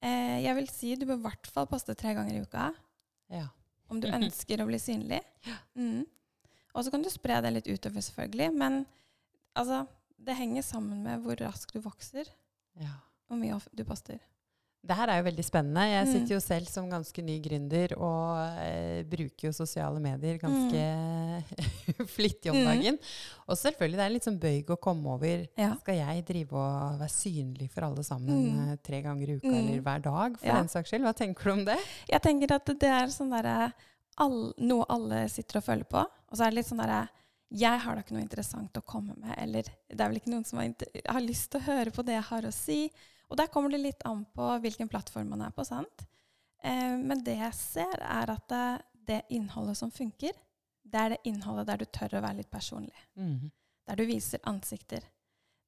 eh, 0.00 0.42
jeg 0.46 0.56
vil 0.60 0.68
si 0.72 0.94
du 0.96 1.04
bør 1.06 1.20
i 1.20 1.26
hvert 1.26 1.50
fall 1.52 1.68
poste 1.70 1.94
tre 1.98 2.14
ganger 2.16 2.38
i 2.38 2.44
uka 2.46 2.70
ja. 3.34 3.48
om 3.90 4.00
du 4.00 4.08
ønsker 4.18 4.62
å 4.62 4.68
bli 4.70 4.80
synlig. 4.80 5.20
Ja. 5.46 5.58
Mm. 5.74 6.06
Og 6.76 6.84
så 6.84 6.92
kan 6.92 7.04
du 7.04 7.10
spre 7.10 7.40
det 7.44 7.52
litt 7.54 7.68
utover, 7.68 8.04
selvfølgelig. 8.04 8.52
Men 8.56 8.84
altså, 9.56 9.86
det 10.18 10.36
henger 10.36 10.62
sammen 10.62 11.02
med 11.02 11.20
hvor 11.24 11.36
raskt 11.40 11.72
du 11.74 11.80
vokser, 11.80 12.28
ja. 12.80 12.94
og 13.30 13.38
mye 13.40 13.58
du 13.74 13.84
poster. 13.84 14.18
Det 14.86 14.94
her 14.94 15.10
er 15.10 15.16
jo 15.18 15.24
veldig 15.26 15.42
spennende. 15.44 15.82
Jeg 15.90 16.06
Mm. 16.06 16.12
sitter 16.12 16.34
jo 16.36 16.40
selv 16.40 16.66
som 16.70 16.88
ganske 16.88 17.22
ny 17.24 17.40
gründer 17.42 17.96
og 17.98 18.58
eh, 18.62 19.02
bruker 19.02 19.48
jo 19.48 19.52
sosiale 19.52 19.98
medier 19.98 20.38
ganske 20.38 20.82
flittig 22.16 22.50
om 22.52 22.56
Mm. 22.60 22.64
dagen. 22.68 22.98
Og 23.48 23.56
selvfølgelig, 23.58 23.96
det 23.98 24.04
er 24.04 24.12
litt 24.14 24.28
sånn 24.28 24.38
bøyg 24.38 24.70
å 24.70 24.76
komme 24.78 25.06
over. 25.16 25.48
Ja. 25.58 25.72
Skal 25.80 25.98
jeg 25.98 26.24
drive 26.28 26.52
og 26.54 27.00
være 27.00 27.10
synlig 27.10 27.68
for 27.72 27.82
alle 27.88 28.04
sammen 28.06 28.46
Mm. 28.46 28.70
eh, 28.72 28.76
tre 28.82 29.02
ganger 29.02 29.28
i 29.28 29.36
uka 29.40 29.48
Mm. 29.48 29.58
eller 29.58 29.80
hver 29.82 30.02
dag, 30.02 30.38
for 30.38 30.46
Ja. 30.46 30.54
den 30.60 30.68
saks 30.68 30.90
skyld? 30.90 31.02
Hva 31.02 31.14
tenker 31.16 31.42
du 31.44 31.50
om 31.52 31.64
det? 31.64 31.78
Jeg 32.08 32.22
tenker 32.22 32.52
at 32.54 32.64
det 32.66 32.82
er 32.84 33.06
sånn 33.08 33.30
derre 33.30 33.72
all, 34.18 34.54
Noe 34.58 34.84
alle 34.88 35.28
sitter 35.28 35.58
og 35.58 35.64
føler 35.64 35.84
på. 35.84 35.98
Og 35.98 36.38
så 36.38 36.46
er 36.46 36.50
det 36.50 36.54
litt 36.54 36.66
sånn 36.66 36.78
derre 36.86 37.08
Jeg 37.54 37.78
har 37.82 37.94
da 37.94 38.02
ikke 38.02 38.16
noe 38.16 38.24
interessant 38.24 38.78
å 38.78 38.82
komme 38.86 39.14
med, 39.20 39.34
eller 39.38 39.68
det 39.86 40.00
er 40.00 40.10
vel 40.10 40.18
ikke 40.18 40.32
noen 40.32 40.46
som 40.46 40.58
har, 40.58 40.72
har 41.06 41.22
lyst 41.22 41.52
til 41.52 41.62
å 41.62 41.66
høre 41.68 41.92
på 41.94 42.02
det 42.06 42.16
jeg 42.16 42.28
har 42.30 42.48
å 42.48 42.54
si. 42.54 42.78
Og 43.30 43.38
der 43.38 43.50
kommer 43.52 43.70
det 43.70 43.82
litt 43.82 44.02
an 44.06 44.24
på 44.34 44.48
hvilken 44.62 44.90
plattform 44.90 45.30
man 45.34 45.44
er 45.46 45.54
på, 45.54 45.64
sant? 45.66 46.06
Eh, 46.62 46.96
men 46.98 47.22
det 47.26 47.38
jeg 47.38 47.58
ser, 47.58 48.02
er 48.02 48.32
at 48.34 48.48
det, 48.50 48.66
det 49.06 49.20
innholdet 49.36 49.78
som 49.78 49.92
funker, 49.94 50.34
det 50.86 51.02
er 51.02 51.14
det 51.14 51.22
innholdet 51.30 51.68
der 51.70 51.82
du 51.82 51.86
tør 51.90 52.18
å 52.18 52.22
være 52.24 52.40
litt 52.40 52.50
personlig. 52.50 52.96
Mm. 53.18 53.50
Der 53.86 53.98
du 53.98 54.06
viser 54.06 54.42
ansikter. 54.50 55.06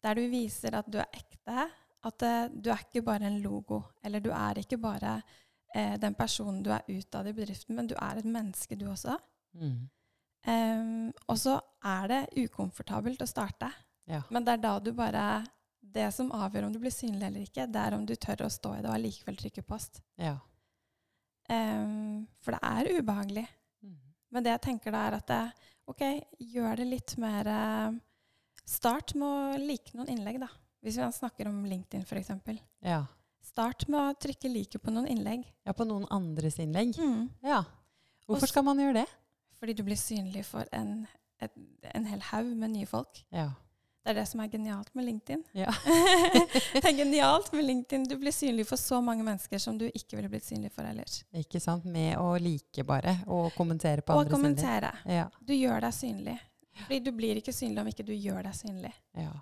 Der 0.02 0.18
du 0.18 0.25
viser 0.30 0.78
at 0.78 0.90
du 0.90 0.99
er 1.02 1.11
ekte. 1.14 1.68
At 2.06 2.25
eh, 2.26 2.47
du 2.54 2.70
er 2.75 2.82
ikke 2.87 3.04
bare 3.06 3.30
en 3.30 3.38
logo, 3.42 3.82
eller 4.06 4.23
du 4.23 4.30
er 4.35 4.62
ikke 4.62 4.78
bare 4.82 5.20
eh, 5.75 5.94
den 5.99 6.14
personen 6.18 6.62
du 6.62 6.70
er 6.75 6.87
utad 6.87 7.26
i 7.26 7.35
bedriften, 7.35 7.75
men 7.78 7.90
du 7.90 7.97
er 7.99 8.20
et 8.20 8.28
menneske, 8.28 8.78
du 8.78 8.87
også. 8.90 9.18
Mm. 9.58 9.88
Em, 10.47 11.09
og 11.26 11.38
så 11.40 11.57
er 11.85 12.11
det 12.12 12.45
ukomfortabelt 12.45 13.23
å 13.23 13.28
starte. 13.28 13.71
Ja. 14.09 14.23
Men 14.30 14.45
det 14.47 14.57
er 14.57 14.62
da 14.62 14.78
du 14.80 14.92
bare 14.97 15.45
Det 15.88 16.07
som 16.12 16.30
avgjør 16.33 16.66
om 16.66 16.73
du 16.73 16.78
blir 16.83 16.92
synlig 16.92 17.25
eller 17.26 17.45
ikke, 17.47 17.64
det 17.66 17.80
er 17.80 17.95
om 17.97 18.04
du 18.04 18.12
tør 18.14 18.42
å 18.45 18.50
stå 18.52 18.75
i 18.76 18.80
det 18.83 18.90
og 18.90 18.95
allikevel 18.95 19.38
trykke 19.40 19.62
post. 19.64 20.02
ja. 20.21 20.37
Um, 21.49 22.26
for 22.45 22.52
det 22.52 22.59
er 22.61 22.99
ubehagelig. 22.99 23.47
Mm. 23.80 23.95
Men 24.30 24.45
det 24.45 24.50
jeg 24.52 24.62
tenker 24.66 24.92
da, 24.92 25.07
er 25.07 25.16
at 25.16 25.30
det, 25.30 25.68
OK, 25.88 26.02
gjør 26.52 26.76
det 26.76 26.87
litt 26.90 27.14
mer 27.16 27.49
eh, 27.49 27.97
Start 28.68 29.14
med 29.16 29.25
å 29.25 29.61
like 29.62 29.97
noen 29.97 30.11
innlegg, 30.12 30.42
da. 30.42 30.50
Hvis 30.85 30.99
vi 31.00 31.07
snakker 31.16 31.49
om 31.49 31.62
LinkedIn, 31.64 32.04
f.eks. 32.04 32.61
ja. 32.85 32.99
Start 33.49 33.87
med 33.88 33.99
å 33.99 34.18
trykke 34.21 34.50
'like' 34.52 34.78
på 34.83 34.92
noen 34.92 35.09
innlegg. 35.09 35.47
Ja, 35.64 35.73
på 35.73 35.87
noen 35.88 36.04
andres 36.12 36.59
innlegg. 36.61 36.92
Mm. 37.00 37.30
Ja. 37.40 37.62
Hvorfor 38.28 38.50
skal 38.50 38.66
man 38.66 38.76
gjøre 38.76 39.00
det? 39.00 39.07
Fordi 39.60 39.72
du 39.74 39.82
blir 39.86 39.96
synlig 39.98 40.44
for 40.46 40.64
en, 40.72 41.06
et, 41.42 41.50
en 41.94 42.04
hel 42.06 42.20
haug 42.32 42.52
med 42.56 42.70
nye 42.76 42.86
folk. 42.86 43.24
Ja. 43.34 43.48
Det 44.04 44.12
er 44.14 44.20
det 44.22 44.28
som 44.30 44.40
er 44.40 44.48
genialt 44.48 44.94
med 44.96 45.04
LinkedIn. 45.04 45.42
Ja. 45.58 45.72
det 46.72 46.84
er 46.84 46.94
genialt 46.96 47.50
med 47.52 47.64
LinkedIn. 47.66 48.06
Du 48.08 48.14
blir 48.16 48.32
synlig 48.32 48.64
for 48.70 48.80
så 48.80 49.00
mange 49.04 49.24
mennesker 49.26 49.58
som 49.60 49.76
du 49.78 49.84
ikke 49.90 50.16
ville 50.16 50.30
blitt 50.32 50.46
synlig 50.46 50.70
for 50.72 50.86
ellers. 50.88 51.18
Ikke 51.36 51.60
sant? 51.60 51.84
Med 51.84 52.14
å 52.16 52.30
like 52.40 52.84
bare, 52.88 53.18
og 53.26 53.50
kommentere 53.58 54.00
på 54.06 54.14
Og 54.14 54.22
innlegg. 54.24 54.32
kommentere. 54.36 54.92
Ja. 55.04 55.26
Du 55.44 55.52
gjør 55.52 55.82
deg 55.84 55.92
synlig. 55.98 56.38
Fordi 56.86 57.00
du 57.04 57.10
blir 57.18 57.40
ikke 57.42 57.52
synlig 57.52 57.82
om 57.82 57.90
ikke 57.90 58.06
du 58.06 58.14
gjør 58.14 58.46
deg 58.48 58.54
synlig. 58.56 58.94
Ja. 59.18 59.34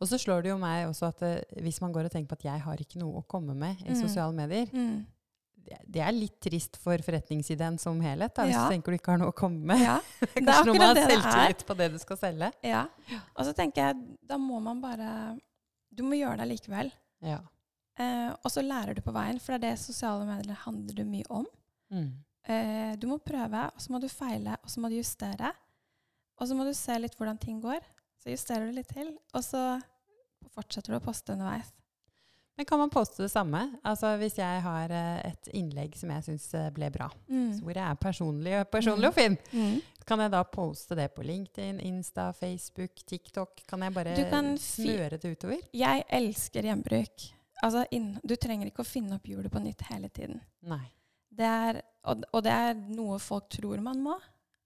Og 0.00 0.08
så 0.10 0.18
slår 0.18 0.42
det 0.42 0.50
jo 0.50 0.58
meg 0.60 0.88
også 0.88 1.08
at 1.12 1.22
uh, 1.22 1.62
hvis 1.62 1.78
man 1.84 1.92
går 1.94 2.08
og 2.08 2.12
tenker 2.12 2.32
på 2.34 2.38
at 2.40 2.44
jeg 2.50 2.64
har 2.66 2.80
ikke 2.82 2.98
noe 3.00 3.20
å 3.22 3.26
komme 3.30 3.54
med 3.54 3.78
i 3.86 3.92
Mm. 3.94 4.00
sosiale 4.02 4.34
medier, 4.34 4.66
Mm. 4.74 5.06
Det, 5.86 6.00
er 6.02 6.12
litt 6.16 6.38
trist 6.40 6.76
for 6.80 6.98
forretningsideen 7.04 7.78
som 7.78 8.00
helhet. 8.00 8.34
Da, 8.36 8.44
hvis 8.48 8.54
Ja. 8.56 8.64
du 8.68 8.72
tenker 8.74 8.92
du 8.94 8.98
ikke 8.98 9.12
har 9.14 9.18
noe 9.22 9.32
å 9.32 9.36
komme 9.36 9.60
med. 9.72 9.80
Ja, 9.82 9.98
det 10.20 10.28
er 10.30 10.44
Kanskje 10.44 10.64
noe 10.70 10.78
man 10.78 10.78
med 10.78 10.84
å 10.84 10.88
ha 10.88 10.94
det 10.94 11.04
det 11.06 11.16
er. 11.16 11.22
selvtillit 11.22 11.66
på 11.68 11.76
det 11.80 11.88
du 11.92 11.98
skal 12.02 12.16
selge. 12.20 12.50
ja. 12.62 12.86
Og 13.36 13.44
så 13.48 13.52
tenker 13.56 13.88
jeg, 13.88 14.16
da 14.28 14.38
må 14.38 14.60
man 14.62 14.80
bare 14.84 15.10
Du 15.94 16.02
må 16.06 16.14
gjøre 16.18 16.38
det 16.42 16.48
likevel. 16.52 16.90
Ja. 17.24 17.40
Eh, 17.98 18.30
og 18.44 18.50
så 18.54 18.62
lærer 18.62 18.94
du 18.94 19.00
på 19.02 19.12
veien, 19.12 19.40
for 19.42 19.56
det 19.58 19.64
er 19.64 19.74
det 19.74 19.80
sosiale 19.82 20.24
medier 20.28 20.54
handler 20.64 21.04
mye 21.04 21.26
om. 21.30 21.46
Mm. 21.90 22.10
Eh, 22.48 22.92
du 22.96 23.06
må 23.10 23.18
prøve, 23.18 23.64
og 23.74 23.80
så 23.82 23.90
må 23.90 23.98
du 24.00 24.06
feile, 24.08 24.54
og 24.62 24.70
så 24.70 24.80
må 24.80 24.88
du 24.92 24.94
justere. 25.00 25.50
Og 26.38 26.46
så 26.46 26.54
må 26.54 26.64
du 26.68 26.72
se 26.78 26.94
litt 27.02 27.16
hvordan 27.18 27.40
ting 27.42 27.58
går. 27.60 27.80
Så 28.22 28.30
justerer 28.30 28.68
du 28.70 28.76
litt 28.76 28.88
til, 28.94 29.10
og 29.34 29.42
så 29.42 29.80
fortsetter 30.54 30.94
du 30.94 30.98
å 31.00 31.02
poste 31.04 31.34
underveis. 31.34 31.72
Men 32.58 32.66
kan 32.66 32.80
man 32.82 32.90
poste 32.90 33.22
det 33.22 33.30
samme? 33.30 33.60
Altså 33.86 34.10
Hvis 34.18 34.34
jeg 34.40 34.62
har 34.64 34.90
eh, 34.90 35.30
et 35.30 35.48
innlegg 35.54 35.94
som 35.96 36.10
jeg 36.10 36.24
syns 36.26 36.48
ble 36.74 36.88
bra, 36.90 37.06
så 37.54 37.62
hvor 37.62 37.76
jeg 37.78 37.84
er 37.86 37.94
personlig, 38.02 38.56
personlig 38.72 39.08
og 39.12 39.14
fin, 39.14 39.36
Mm. 39.54 39.76
kan 40.04 40.18
jeg 40.24 40.32
da 40.34 40.42
poste 40.42 40.96
det 40.98 41.06
på 41.14 41.22
LinkedIn, 41.22 41.78
Insta, 41.86 42.32
Facebook, 42.34 42.96
TikTok? 43.06 43.62
Kan 43.68 43.80
jeg 43.86 43.94
bare 43.94 44.16
kan 44.30 44.56
smøre 44.58 45.20
det 45.22 45.30
utover? 45.36 45.60
Jeg 45.72 46.04
elsker 46.10 46.62
gjenbruk. 46.66 47.28
Altså, 47.62 47.84
du 48.26 48.36
trenger 48.36 48.66
ikke 48.70 48.82
å 48.82 48.86
finne 48.86 49.14
opp 49.14 49.26
hjulet 49.26 49.50
på 49.52 49.62
nytt 49.62 49.80
hele 49.90 50.08
tiden. 50.08 50.40
Nei. 50.62 50.84
Det 51.30 51.46
er, 51.46 51.82
og, 52.10 52.24
og 52.32 52.42
det 52.42 52.52
er 52.52 52.74
noe 52.74 53.18
folk 53.22 53.48
tror 53.54 53.78
man 53.80 54.02
må. 54.02 54.18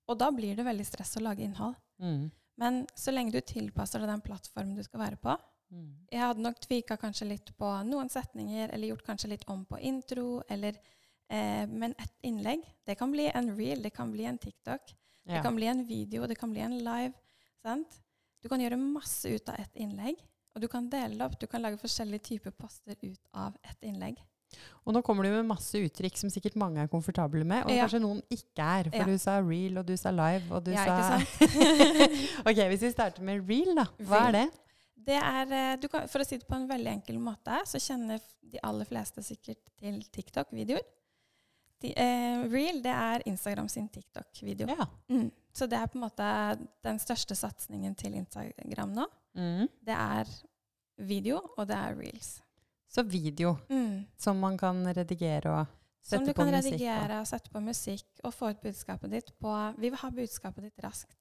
Og 0.08 0.16
da 0.18 0.30
blir 0.32 0.56
det 0.56 0.64
veldig 0.64 0.84
stress 0.86 1.16
å 1.16 1.22
lage 1.24 1.44
innhold. 1.44 1.74
Mm. 2.00 2.30
Men 2.56 2.86
så 2.96 3.12
lenge 3.12 3.32
du 3.32 3.40
tilpasser 3.40 4.00
deg 4.00 4.08
den 4.08 4.20
plattformen 4.24 4.76
du 4.76 4.82
skal 4.82 5.00
være 5.10 5.16
på 5.20 5.36
Mm. 5.36 5.51
Jeg 6.12 6.20
hadde 6.20 6.42
nok 6.44 6.58
tvika 6.60 6.96
kanskje 7.00 7.28
litt 7.30 7.52
på 7.56 7.68
noen 7.88 8.10
setninger, 8.12 8.70
eller 8.74 8.88
gjort 8.92 9.06
kanskje 9.06 9.28
litt 9.32 9.44
om 9.48 9.64
på 9.64 9.78
intro, 9.80 10.42
eller 10.50 10.76
eh, 11.30 11.66
Men 11.66 11.94
et 11.98 12.12
innlegg, 12.28 12.60
det 12.86 12.98
kan 12.98 13.10
bli 13.14 13.30
en 13.34 13.56
reel, 13.56 13.82
det 13.82 13.92
kan 13.96 14.10
bli 14.12 14.24
en 14.28 14.38
TikTok, 14.38 14.92
det 15.24 15.40
kan 15.42 15.54
bli 15.56 15.66
en 15.70 15.84
video, 15.86 16.26
det 16.26 16.36
kan 16.38 16.50
bli 16.52 16.60
en 16.60 16.76
live. 16.84 17.12
Sant? 17.62 18.00
Du 18.42 18.48
kan 18.50 18.60
gjøre 18.60 18.76
masse 18.76 19.30
ut 19.30 19.48
av 19.48 19.54
ett 19.62 19.76
innlegg. 19.76 20.16
Og 20.54 20.60
du 20.60 20.66
kan 20.68 20.88
dele 20.90 21.14
det 21.16 21.24
opp. 21.24 21.38
Du 21.40 21.46
kan 21.46 21.62
lage 21.62 21.78
forskjellige 21.80 22.20
typer 22.26 22.50
poster 22.50 22.96
ut 23.00 23.20
av 23.32 23.54
ett 23.64 23.78
innlegg. 23.88 24.18
Og 24.84 24.92
nå 24.92 25.00
kommer 25.06 25.24
du 25.24 25.30
med 25.32 25.46
masse 25.48 25.78
uttrykk 25.80 26.18
som 26.20 26.28
sikkert 26.28 26.58
mange 26.60 26.82
er 26.82 26.88
komfortable 26.92 27.44
med, 27.46 27.64
og 27.64 27.70
Ja. 27.72 27.86
kanskje 27.86 28.00
noen 28.02 28.20
ikke 28.28 28.60
er. 28.60 28.90
For 28.90 28.98
Ja. 28.98 29.04
du 29.06 29.16
sa 29.18 29.38
real, 29.40 29.78
og 29.78 29.86
du 29.86 29.96
sa 29.96 30.10
live, 30.10 30.50
og 30.52 30.64
du 30.64 30.72
Ja, 30.72 30.84
sa 30.84 30.98
ikke 30.98 31.06
sant? 31.12 32.46
Ok, 32.50 32.56
hvis 32.68 32.82
vi 32.82 32.90
starter 32.90 33.22
med 33.22 33.48
real, 33.48 33.74
da. 33.78 33.86
Hva 34.04 34.26
er 34.28 34.32
det? 34.32 34.50
Det 34.94 35.16
er, 35.18 35.52
eh, 35.52 35.76
du 35.80 35.88
kan, 35.88 36.06
for 36.08 36.22
å 36.22 36.26
si 36.26 36.38
det 36.38 36.46
på 36.46 36.54
en 36.54 36.68
veldig 36.70 36.90
enkel 36.92 37.18
måte, 37.18 37.58
så 37.66 37.80
kjenner 37.82 38.20
de 38.52 38.60
aller 38.62 38.86
fleste 38.86 39.22
sikkert 39.24 39.58
til 39.80 40.02
TikTok-videoer. 40.14 40.84
De, 41.82 41.90
eh, 41.98 42.44
Reel 42.46 42.78
det 42.82 42.92
er 42.94 43.24
Instagram 43.26 43.68
sin 43.68 43.88
TikTok-video. 43.88 44.68
Ja. 44.68 44.86
Mm. 45.10 45.30
Så 45.52 45.66
det 45.68 45.78
er 45.80 45.88
på 45.90 45.98
en 45.98 46.04
måte 46.04 46.28
den 46.84 47.00
største 47.02 47.34
satsingen 47.34 47.96
til 47.98 48.14
Instagram 48.14 48.94
nå. 48.94 49.06
Mm. 49.34 49.68
Det 49.82 49.96
er 49.96 50.30
video, 51.02 51.40
og 51.56 51.66
det 51.66 51.76
er 51.76 51.96
reels. 51.98 52.40
Så 52.92 53.02
video 53.02 53.56
Mm. 53.68 54.06
som 54.16 54.38
man 54.38 54.56
kan 54.58 54.84
redigere 54.84 55.46
og 55.50 55.66
Som 56.02 56.18
sette 56.18 56.26
du 56.26 56.32
på 56.34 56.44
kan 56.44 56.52
redigere 56.52 57.20
og 57.20 57.26
sette 57.26 57.50
på 57.50 57.60
musikk 57.60 58.04
og 58.24 58.34
få 58.34 58.50
ut 58.50 58.60
budskapet 58.60 59.10
ditt 59.10 59.32
på 59.40 59.74
Vi 59.78 59.88
vil 59.88 59.98
ha 59.98 60.10
budskapet 60.10 60.62
ditt 60.62 60.84
raskt. 60.84 61.16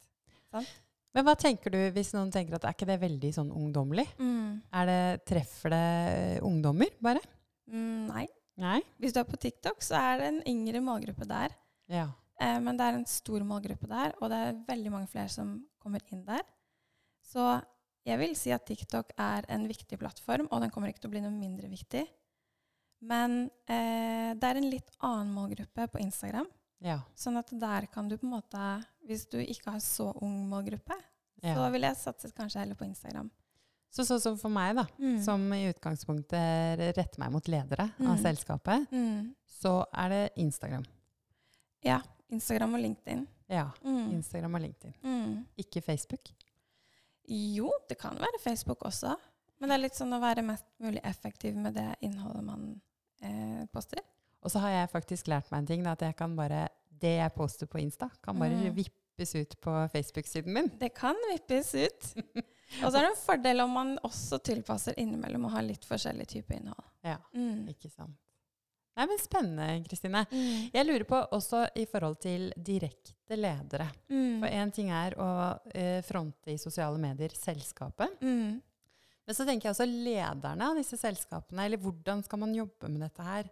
Og. 0.53 0.65
Men 1.11 1.25
hva 1.27 1.35
tenker 1.35 1.73
du 1.73 1.79
hvis 1.91 2.13
noen 2.15 2.31
tenker 2.31 2.55
at 2.55 2.65
er 2.67 2.75
ikke 2.75 2.87
det 2.87 2.99
veldig 3.01 3.31
sånn 3.35 3.51
ungdommelig? 3.51 4.07
Mm. 4.21 4.61
Det, 4.87 5.01
treffer 5.27 5.73
det 5.73 5.87
eh, 6.11 6.37
ungdommer, 6.47 6.93
bare? 7.03 7.23
Mm, 7.71 8.07
nei. 8.07 8.25
Nei? 8.61 8.79
Hvis 9.01 9.15
du 9.15 9.19
er 9.21 9.27
på 9.27 9.39
TikTok, 9.41 9.83
så 9.83 9.97
er 9.99 10.21
det 10.21 10.29
en 10.29 10.41
yngre 10.47 10.81
målgruppe 10.85 11.27
der. 11.27 11.55
Ja. 11.91 12.07
Eh, 12.39 12.57
men 12.63 12.79
det 12.79 12.87
er 12.87 12.99
en 12.99 13.09
stor 13.09 13.43
målgruppe 13.47 13.89
der, 13.91 14.15
og 14.21 14.31
det 14.31 14.39
er 14.39 14.63
veldig 14.69 14.93
mange 14.93 15.11
flere 15.11 15.31
som 15.33 15.57
kommer 15.81 16.03
inn 16.13 16.23
der. 16.27 16.45
Så 17.31 17.43
jeg 18.07 18.17
vil 18.21 18.33
si 18.37 18.53
at 18.55 18.65
TikTok 18.65 19.13
er 19.19 19.45
en 19.51 19.67
viktig 19.69 19.99
plattform, 20.01 20.47
og 20.49 20.63
den 20.63 20.71
kommer 20.73 20.91
ikke 20.91 21.03
til 21.03 21.11
å 21.11 21.15
bli 21.15 21.25
noe 21.25 21.35
mindre 21.35 21.69
viktig. 21.71 22.05
Men 23.01 23.43
eh, 23.65 24.31
det 24.37 24.47
er 24.47 24.57
en 24.57 24.71
litt 24.71 24.89
annen 25.03 25.31
målgruppe 25.35 25.87
på 25.91 26.01
Instagram. 26.01 26.47
Ja. 26.85 26.99
Sånn 27.17 27.37
at 27.37 27.49
der 27.53 27.87
kan 27.93 28.09
du 28.09 28.17
på 28.17 28.25
en 28.25 28.35
måte 28.39 28.65
Hvis 29.07 29.25
du 29.29 29.37
ikke 29.41 29.71
har 29.71 29.79
så 29.79 30.11
ung 30.21 30.47
målgruppe, 30.49 30.95
ja. 31.43 31.55
så 31.55 31.71
vil 31.73 31.81
jeg 31.81 31.95
satse 31.97 32.31
kanskje 32.37 32.59
heller 32.61 32.75
på 32.75 32.85
Instagram. 32.85 33.29
Så 33.91 34.05
sånn 34.07 34.21
som 34.23 34.37
for 34.37 34.49
meg, 34.49 34.75
da, 34.75 34.85
Mm. 34.99 35.17
som 35.23 35.41
i 35.53 35.65
utgangspunktet 35.73 36.79
retter 36.95 37.19
meg 37.19 37.31
mot 37.31 37.43
ledere 37.47 37.89
av 37.99 38.15
Mm. 38.17 38.21
selskapet, 38.23 38.87
Mm. 38.91 39.35
så 39.45 39.85
er 39.93 40.09
det 40.09 40.31
Instagram. 40.37 40.85
Ja. 41.83 42.01
Instagram 42.29 42.73
og 42.75 42.79
LinkedIn. 42.79 43.27
Ja. 43.49 43.71
Mm. 43.83 44.11
Instagram 44.13 44.55
og 44.55 44.61
LinkedIn. 44.61 44.93
Mm. 45.03 45.45
Ikke 45.57 45.81
Facebook. 45.83 46.29
Jo, 47.27 47.71
det 47.89 47.97
kan 47.99 48.15
være 48.17 48.39
Facebook 48.43 48.79
også. 48.87 49.15
Men 49.59 49.69
det 49.69 49.75
er 49.75 49.81
litt 49.83 49.97
sånn 49.97 50.13
å 50.13 50.21
være 50.21 50.43
mest 50.45 50.65
mulig 50.81 51.01
effektiv 51.03 51.55
med 51.55 51.73
det 51.77 51.95
innholdet 52.01 52.43
man 52.43 52.81
eh, 53.21 53.65
poster. 53.73 53.99
Og 54.41 54.49
så 54.49 54.59
har 54.59 54.69
jeg 54.69 54.89
faktisk 54.89 55.27
lært 55.27 55.51
meg 55.51 55.59
en 55.59 55.67
ting, 55.67 55.83
da, 55.83 55.91
at 55.91 55.99
jeg 56.01 56.15
kan 56.17 56.35
bare, 56.35 56.67
det 57.01 57.15
jeg 57.17 57.33
poster 57.35 57.67
på 57.67 57.79
Insta, 57.81 58.09
kan 58.23 58.37
bare 58.39 58.55
Mm. 58.55 58.75
vippes 58.75 59.35
ut 59.35 59.55
på 59.61 59.73
Facebook-siden 59.93 60.53
min. 60.53 60.71
Det 60.79 60.93
kan 60.95 61.15
vippes 61.31 61.73
ut. 61.75 62.13
Og 62.83 62.87
så 62.91 62.97
er 62.97 63.01
det 63.03 63.09
en 63.11 63.19
fordel 63.25 63.59
om 63.65 63.71
man 63.75 63.97
også 64.07 64.39
tilpasser 64.41 64.93
innimellom 64.97 65.45
og 65.45 65.51
har 65.51 65.65
litt 65.67 65.83
forskjellig 65.85 66.27
type 66.27 66.53
innhold. 66.55 66.85
Ja, 67.03 67.17
Mm. 67.35 67.67
ikke 67.69 67.89
sant. 67.91 68.15
Nei, 68.97 69.05
men 69.07 69.17
Spennende, 69.19 69.83
Kristine. 69.87 70.25
Mm. 70.31 70.71
Jeg 70.73 70.85
lurer 70.85 71.05
på 71.07 71.19
også 71.31 71.61
i 71.79 71.85
forhold 71.87 72.19
til 72.19 72.51
direkte 72.57 73.37
ledere. 73.39 73.87
Mm. 74.11 74.39
For 74.41 74.47
én 74.49 74.71
ting 74.73 74.89
er 74.91 75.15
å 75.17 75.59
eh, 75.73 76.01
fronte 76.03 76.51
i 76.51 76.57
sosiale 76.57 76.97
medier 76.99 77.29
selskapet. 77.29 78.19
Mm. 78.21 78.61
Men 79.27 79.35
så 79.35 79.45
tenker 79.47 79.69
jeg 79.69 79.75
også 79.75 79.87
lederne 79.87 80.61
av 80.67 80.75
disse 80.75 80.97
selskapene, 80.99 81.65
eller 81.65 81.77
hvordan 81.77 82.23
skal 82.23 82.39
man 82.39 82.53
jobbe 82.53 82.89
med 82.89 83.01
dette 83.05 83.23
her? 83.23 83.49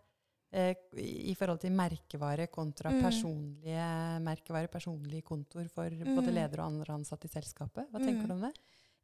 Eh, 0.51 0.73
I 0.97 1.35
forhold 1.37 1.59
til 1.61 1.71
merkevare 1.71 2.47
kontra 2.49 2.89
Mm. 2.89 3.01
personlige 3.03 4.19
merkevare, 4.25 4.67
personlige 4.67 5.21
kontor 5.23 5.67
for 5.69 5.89
både 5.89 6.27
Mm. 6.27 6.33
ledere 6.33 6.61
og 6.61 6.71
andre 6.71 6.93
ansatte 6.95 7.25
i 7.25 7.29
selskapet. 7.29 7.87
Hva 7.91 7.99
tenker 7.99 8.23
Mm. 8.23 8.27
du 8.27 8.33
om 8.33 8.41
det? 8.41 8.53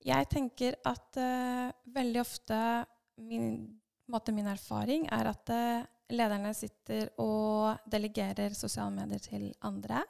Jeg 0.04 0.28
tenker 0.30 0.76
at 0.86 1.18
uh, 1.18 1.72
veldig 1.88 2.20
ofte 2.20 2.86
min, 3.18 3.80
min 4.08 4.48
erfaring 4.48 5.08
er 5.12 5.28
at 5.28 5.50
uh, 5.50 5.86
lederne 6.10 6.54
sitter 6.54 7.10
og 7.18 7.78
delegerer 7.90 8.54
sosiale 8.54 8.92
medier 8.92 9.20
til 9.20 9.54
andre. 9.62 10.04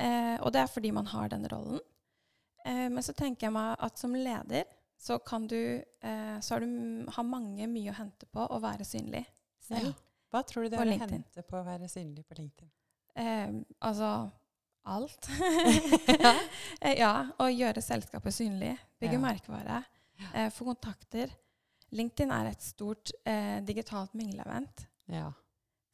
Uh, 0.00 0.38
og 0.42 0.52
det 0.52 0.60
er 0.62 0.66
fordi 0.66 0.92
man 0.92 1.06
har 1.06 1.28
den 1.28 1.46
rollen. 1.46 1.80
Men 2.64 2.98
så 3.02 3.12
tenker 3.12 3.48
jeg 3.48 3.52
meg 3.52 3.76
at 3.80 3.98
som 3.98 4.12
leder 4.14 4.64
så 4.96 5.18
kan 5.24 5.48
du 5.48 5.82
så 6.40 6.50
har 6.54 6.60
du 6.60 7.04
har 7.10 7.24
mange 7.24 7.66
mye 7.66 7.90
å 7.90 7.94
hente 7.94 8.24
på 8.32 8.48
å 8.48 8.60
være 8.60 8.84
synlig 8.84 9.26
selv. 9.58 9.86
Ja. 9.86 9.92
Hva 10.32 10.40
tror 10.48 10.64
du 10.64 10.72
det 10.72 10.80
vil 10.80 10.94
hente 10.98 11.42
på 11.44 11.58
å 11.60 11.64
være 11.66 11.88
synlig 11.92 12.24
på 12.28 12.38
LinkedIn? 12.38 12.70
Eh, 13.20 13.50
altså 13.84 14.12
alt. 14.88 15.28
Ja. 16.22 16.32
Eh, 16.82 16.96
ja, 16.98 17.12
å 17.38 17.46
gjøre 17.52 17.82
selskapet 17.84 18.34
synlig. 18.34 18.72
Bygge 18.98 19.18
Ja. 19.18 19.22
merkevare. 19.22 19.82
Eh, 20.34 20.48
få 20.50 20.64
kontakter. 20.66 21.30
LinkedIn 21.92 22.32
er 22.34 22.48
et 22.50 22.64
stort 22.64 23.12
eh, 23.28 23.60
digitalt 23.62 24.14
mingleevent. 24.18 24.86
Ja. 25.12 25.28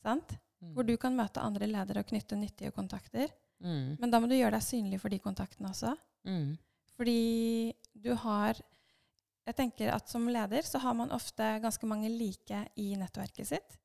Sant? 0.05 0.37
Mm. 0.63 0.73
Hvor 0.77 0.87
du 0.87 0.95
kan 0.97 1.17
møte 1.19 1.43
andre 1.43 1.67
ledere 1.69 2.01
og 2.05 2.09
knytte 2.09 2.39
nyttige 2.39 2.73
kontakter. 2.75 3.29
Mm. 3.61 3.97
Men 4.01 4.11
da 4.11 4.21
må 4.23 4.31
du 4.31 4.37
gjøre 4.39 4.55
deg 4.57 4.65
synlig 4.65 5.01
for 5.03 5.11
de 5.13 5.19
kontaktene 5.23 5.69
også. 5.75 5.93
Mm. 6.29 6.55
Fordi 6.97 7.75
du 7.95 8.15
har 8.25 8.59
Jeg 9.49 9.57
tenker 9.57 9.89
at 9.95 10.11
som 10.13 10.27
leder 10.29 10.61
så 10.69 10.77
har 10.83 10.93
man 10.93 11.09
ofte 11.11 11.47
ganske 11.63 11.87
mange 11.89 12.11
like 12.13 12.59
i 12.77 12.91
nettverket 13.01 13.49
sitt. 13.49 13.79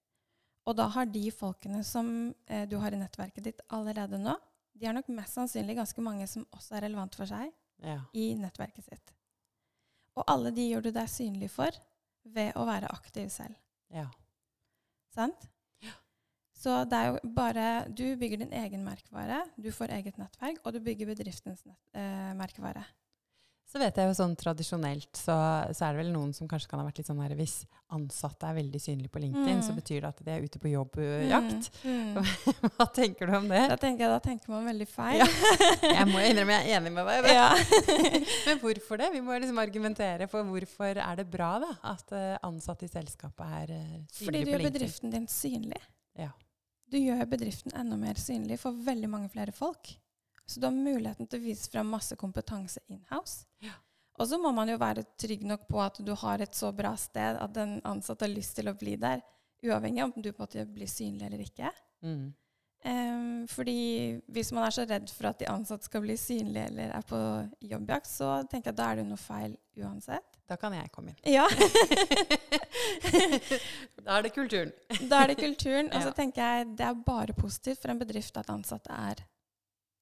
Og 0.65 0.75
da 0.79 0.87
har 0.87 1.05
de 1.11 1.25
folkene 1.31 1.81
som 1.83 2.33
eh, 2.47 2.65
du 2.69 2.77
har 2.79 2.93
i 2.95 2.99
nettverket 3.01 3.43
ditt 3.43 3.61
allerede 3.75 4.17
nå, 4.21 4.35
de 4.73 4.87
er 4.89 4.95
nok 4.95 5.09
mest 5.13 5.35
sannsynlig 5.37 5.75
ganske 5.77 6.01
mange 6.01 6.27
som 6.27 6.45
også 6.55 6.77
er 6.77 6.85
relevant 6.87 7.15
for 7.15 7.25
seg 7.29 7.51
Ja. 7.83 7.99
i 8.15 8.33
nettverket 8.39 8.85
sitt. 8.85 9.11
Og 10.15 10.23
alle 10.29 10.51
de 10.55 10.69
gjør 10.69 10.83
du 10.87 10.91
deg 10.95 11.09
synlig 11.09 11.49
for 11.51 11.71
ved 12.23 12.53
å 12.55 12.65
være 12.65 12.87
aktiv 12.93 13.29
selv. 13.29 13.55
ja. 13.91 14.07
Sant? 15.13 15.49
Så 16.63 16.71
det 16.87 16.95
er 16.95 17.09
jo 17.11 17.29
bare 17.35 17.89
Du 17.91 18.15
bygger 18.15 18.37
din 18.39 18.53
egen 18.55 18.85
merkevare, 18.85 19.41
du 19.59 19.67
får 19.75 19.91
eget 19.97 20.15
nettverk, 20.17 20.61
og 20.63 20.71
du 20.73 20.79
bygger 20.79 21.09
bedriftens 21.09 21.65
nett, 21.67 21.81
eh, 21.93 22.31
merkevare. 22.39 22.85
Så 23.73 23.79
vet 23.81 23.95
jeg 23.97 24.05
jo 24.05 24.13
sånn 24.13 24.35
tradisjonelt, 24.37 25.09
så, 25.17 25.33
så 25.73 25.87
er 25.87 25.95
det 25.95 26.03
vel 26.03 26.11
noen 26.13 26.29
som 26.37 26.45
kanskje 26.45 26.69
kan 26.69 26.77
ha 26.77 26.83
vært 26.85 26.99
litt 27.01 27.07
sånn 27.09 27.21
her 27.23 27.31
Hvis 27.39 27.55
ansatte 27.93 28.45
er 28.45 28.53
veldig 28.59 28.81
synlige 28.81 29.09
på 29.13 29.21
LinkedIn, 29.23 29.55
Mm. 29.57 29.63
så 29.65 29.73
betyr 29.73 30.01
det 30.03 30.09
at 30.11 30.19
de 30.27 30.31
er 30.35 30.43
ute 30.45 30.59
på 30.61 30.69
jobbjakt. 30.69 31.69
Mm, 31.81 32.13
mm. 32.13 32.29
Hva 32.77 32.85
tenker 32.93 33.29
du 33.31 33.33
om 33.39 33.47
det? 33.49 33.63
Da 33.71 33.77
tenker 33.81 34.05
jeg 34.05 34.13
da 34.13 34.19
tenker 34.27 34.53
man 34.53 34.69
veldig 34.69 34.87
feil. 34.91 35.23
Ja. 35.23 35.27
Jeg 35.89 36.05
må 36.11 36.21
innrømme 36.21 36.59
jeg 36.59 36.69
er 36.69 36.77
enig 36.77 36.93
med 36.93 37.09
deg. 37.09 37.29
Ja. 37.33 37.49
Men 38.47 38.61
hvorfor 38.61 39.01
det? 39.01 39.09
Vi 39.17 39.23
må 39.25 39.39
liksom 39.41 39.61
argumentere 39.65 40.29
for 40.29 40.45
hvorfor 40.53 41.01
er 41.07 41.21
det 41.23 41.27
bra 41.33 41.51
da, 41.65 41.71
at 41.95 42.13
eh, 42.13 42.37
ansatte 42.45 42.85
i 42.85 42.93
selskapet 42.93 43.57
er 43.63 43.73
synlige 43.73 44.13
på 44.13 44.29
LinkedIn. 44.29 44.29
Fordi 44.29 44.43
du 44.45 44.53
gjør 44.53 44.65
bedriften 44.69 45.17
din 45.17 45.27
synlig. 45.33 45.81
Ja. 46.21 46.29
Du 46.93 46.99
gjør 47.01 47.25
bedriften 47.25 47.73
enda 47.81 47.97
mer 47.97 48.21
synlig 48.21 48.59
for 48.61 48.77
veldig 48.85 49.09
mange 49.09 49.33
flere 49.33 49.53
folk. 49.55 49.95
Så 50.45 50.59
du 50.59 50.67
har 50.67 50.75
muligheten 50.75 51.27
til 51.27 51.39
å 51.39 51.45
vise 51.45 51.71
frem 51.71 51.89
masse 51.89 52.15
kompetanse 52.19 52.83
in-house. 52.91 53.45
Ja. 53.63 53.75
Og 54.21 54.29
så 54.29 54.37
må 54.37 54.51
man 54.53 54.69
jo 54.69 54.77
være 54.77 55.05
trygg 55.19 55.45
nok 55.47 55.65
på 55.69 55.81
at 55.81 55.97
du 56.05 56.13
har 56.19 56.43
et 56.43 56.55
så 56.55 56.69
bra 56.75 56.93
sted 56.99 57.39
at 57.41 57.55
den 57.55 57.79
ansatte 57.87 58.27
har 58.27 58.33
lyst 58.33 58.55
til 58.59 58.69
å 58.69 58.77
bli 58.77 58.95
der, 59.01 59.23
uavhengig 59.63 60.03
av 60.03 60.11
om 60.11 60.21
du 60.21 60.29
på 60.29 60.43
en 60.43 60.45
måte 60.45 60.65
blir 60.69 60.91
synlig 60.91 61.25
eller 61.29 61.41
ikke. 61.45 61.71
Mm. 62.05 62.33
Um, 62.83 63.45
fordi 63.47 64.19
hvis 64.35 64.51
man 64.51 64.65
er 64.67 64.73
så 64.75 64.83
redd 64.83 65.07
for 65.15 65.29
at 65.29 65.39
de 65.39 65.47
ansatte 65.47 65.87
skal 65.87 66.03
bli 66.03 66.17
synlige 66.19 66.67
eller 66.67 66.91
er 66.91 67.05
på 67.07 67.19
jobbjakt, 67.63 68.09
så 68.11 68.31
tenker 68.51 68.69
jeg 68.69 68.75
at 68.75 68.81
da 68.81 68.87
er 68.91 68.99
det 68.99 69.05
noe 69.07 69.21
feil 69.21 69.55
uansett. 69.79 70.39
Da 70.51 70.57
kan 70.59 70.75
jeg 70.75 70.91
komme 70.91 71.13
inn. 71.13 71.21
Ja. 71.31 71.47
da 74.03 74.17
er 74.17 74.25
det 74.27 74.33
kulturen. 74.35 74.73
Da 75.07 75.23
er 75.23 75.31
det 75.31 75.39
kulturen. 75.39 75.93
Og 75.95 76.03
så 76.03 76.11
tenker 76.19 76.43
jeg 76.43 76.73
det 76.77 76.89
er 76.89 77.05
bare 77.07 77.35
positivt 77.37 77.81
for 77.81 77.93
en 77.93 78.03
bedrift 78.03 78.37
at 78.37 78.51
ansatte 78.51 78.91
er 78.91 79.23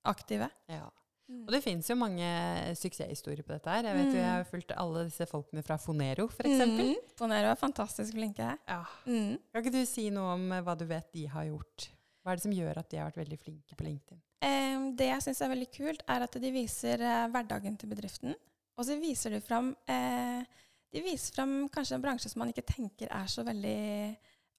aktive. 0.07 0.49
Ja. 0.71 0.87
Mm. 1.31 1.45
Og 1.45 1.53
det 1.55 1.61
fins 1.63 1.87
jo 1.87 1.95
mange 1.95 2.27
suksesshistorier 2.75 3.45
på 3.45 3.53
dette 3.53 3.71
her. 3.71 3.87
Jeg 3.87 3.97
vet 3.97 4.09
jo, 4.11 4.19
jeg 4.19 4.33
har 4.33 4.47
fulgt 4.49 4.73
alle 4.75 5.05
disse 5.07 5.27
folkene 5.29 5.63
fra 5.63 5.77
Fonero, 5.79 6.27
f.eks. 6.27 6.63
Mm. 6.67 6.95
Fonero 7.19 7.53
er 7.53 7.59
fantastisk 7.59 8.17
flinke. 8.17 8.49
Ja. 8.67 8.81
Mm. 9.05 9.37
Kan 9.53 9.63
ikke 9.63 9.75
du 9.77 9.85
si 9.87 10.09
noe 10.13 10.35
om 10.35 10.49
eh, 10.51 10.63
hva 10.65 10.75
du 10.75 10.83
vet 10.89 11.07
de 11.15 11.27
har 11.31 11.47
gjort? 11.47 11.87
Hva 12.21 12.33
er 12.33 12.39
det 12.39 12.45
som 12.45 12.55
gjør 12.55 12.81
at 12.81 12.89
de 12.91 12.99
har 12.99 13.07
vært 13.07 13.21
veldig 13.23 13.39
flinke 13.41 13.77
på 13.77 13.87
LinkedIn? 13.87 14.19
Um, 14.41 14.89
det 14.97 15.07
jeg 15.07 15.23
syns 15.25 15.41
er 15.45 15.53
veldig 15.53 15.69
kult, 15.73 16.03
er 16.09 16.25
at 16.25 16.37
de 16.43 16.51
viser 16.53 17.05
uh, 17.05 17.29
hverdagen 17.31 17.79
til 17.79 17.93
bedriften. 17.93 18.35
Og 18.75 18.87
så 18.87 18.97
viser 18.99 19.35
de 19.35 19.41
fram 19.43 19.71
uh, 19.75 20.61
De 20.91 21.01
viser 21.05 21.35
fram 21.35 21.67
kanskje 21.71 21.97
en 21.97 22.03
bransje 22.03 22.31
som 22.31 22.41
man 22.41 22.51
ikke 22.51 22.65
tenker 22.65 23.11
er 23.13 23.27
så 23.31 23.45
veldig 23.47 23.81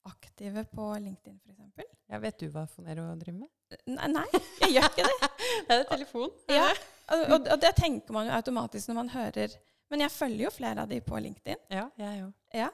aktive 0.09 0.65
på 0.71 0.89
LinkedIn, 1.05 1.37
f.eks. 1.43 1.91
Ja, 2.11 2.19
vet 2.21 2.41
du 2.41 2.49
hva 2.53 2.65
Fonero 2.69 3.05
driver 3.19 3.43
med? 3.45 3.51
Nei, 3.87 4.07
nei, 4.13 4.25
jeg 4.61 4.71
gjør 4.75 4.87
ikke 4.89 5.05
det. 5.07 5.29
Det 5.69 5.75
er 5.79 5.83
telefon. 5.89 6.29
Ja, 6.49 6.69
og, 7.13 7.19
og, 7.35 7.47
og 7.53 7.59
det 7.61 7.73
tenker 7.75 8.13
man 8.15 8.27
jo 8.29 8.33
automatisk 8.37 8.87
når 8.89 8.95
man 9.01 9.09
hører 9.13 9.53
Men 9.91 10.01
jeg 10.05 10.11
følger 10.11 10.45
jo 10.45 10.51
flere 10.55 10.81
av 10.85 10.89
de 10.89 11.01
på 11.05 11.19
LinkedIn. 11.21 11.59
Ja, 11.69 11.89
jeg 11.99 12.19
jo. 12.21 12.29
Ja, 12.53 12.69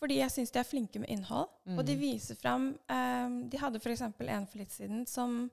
fordi 0.00 0.18
jeg 0.18 0.30
syns 0.34 0.50
de 0.52 0.58
er 0.60 0.66
flinke 0.68 0.98
med 1.00 1.08
innhold. 1.12 1.48
Og 1.76 1.84
de 1.86 1.94
Mm. 1.96 2.00
viser 2.00 2.36
fram 2.40 2.66
um, 2.90 3.36
De 3.50 3.58
hadde 3.60 3.80
f.eks. 3.80 4.00
en 4.02 4.12
for 4.46 4.58
litt 4.58 4.72
siden 4.72 5.06
som, 5.06 5.50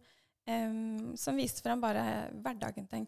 um, 0.47 1.15
som 1.19 1.35
viste 1.39 1.61
fram 1.65 1.81
bare 1.83 2.03
hverdagen 2.43 2.87
til 2.87 2.99
en 3.01 3.07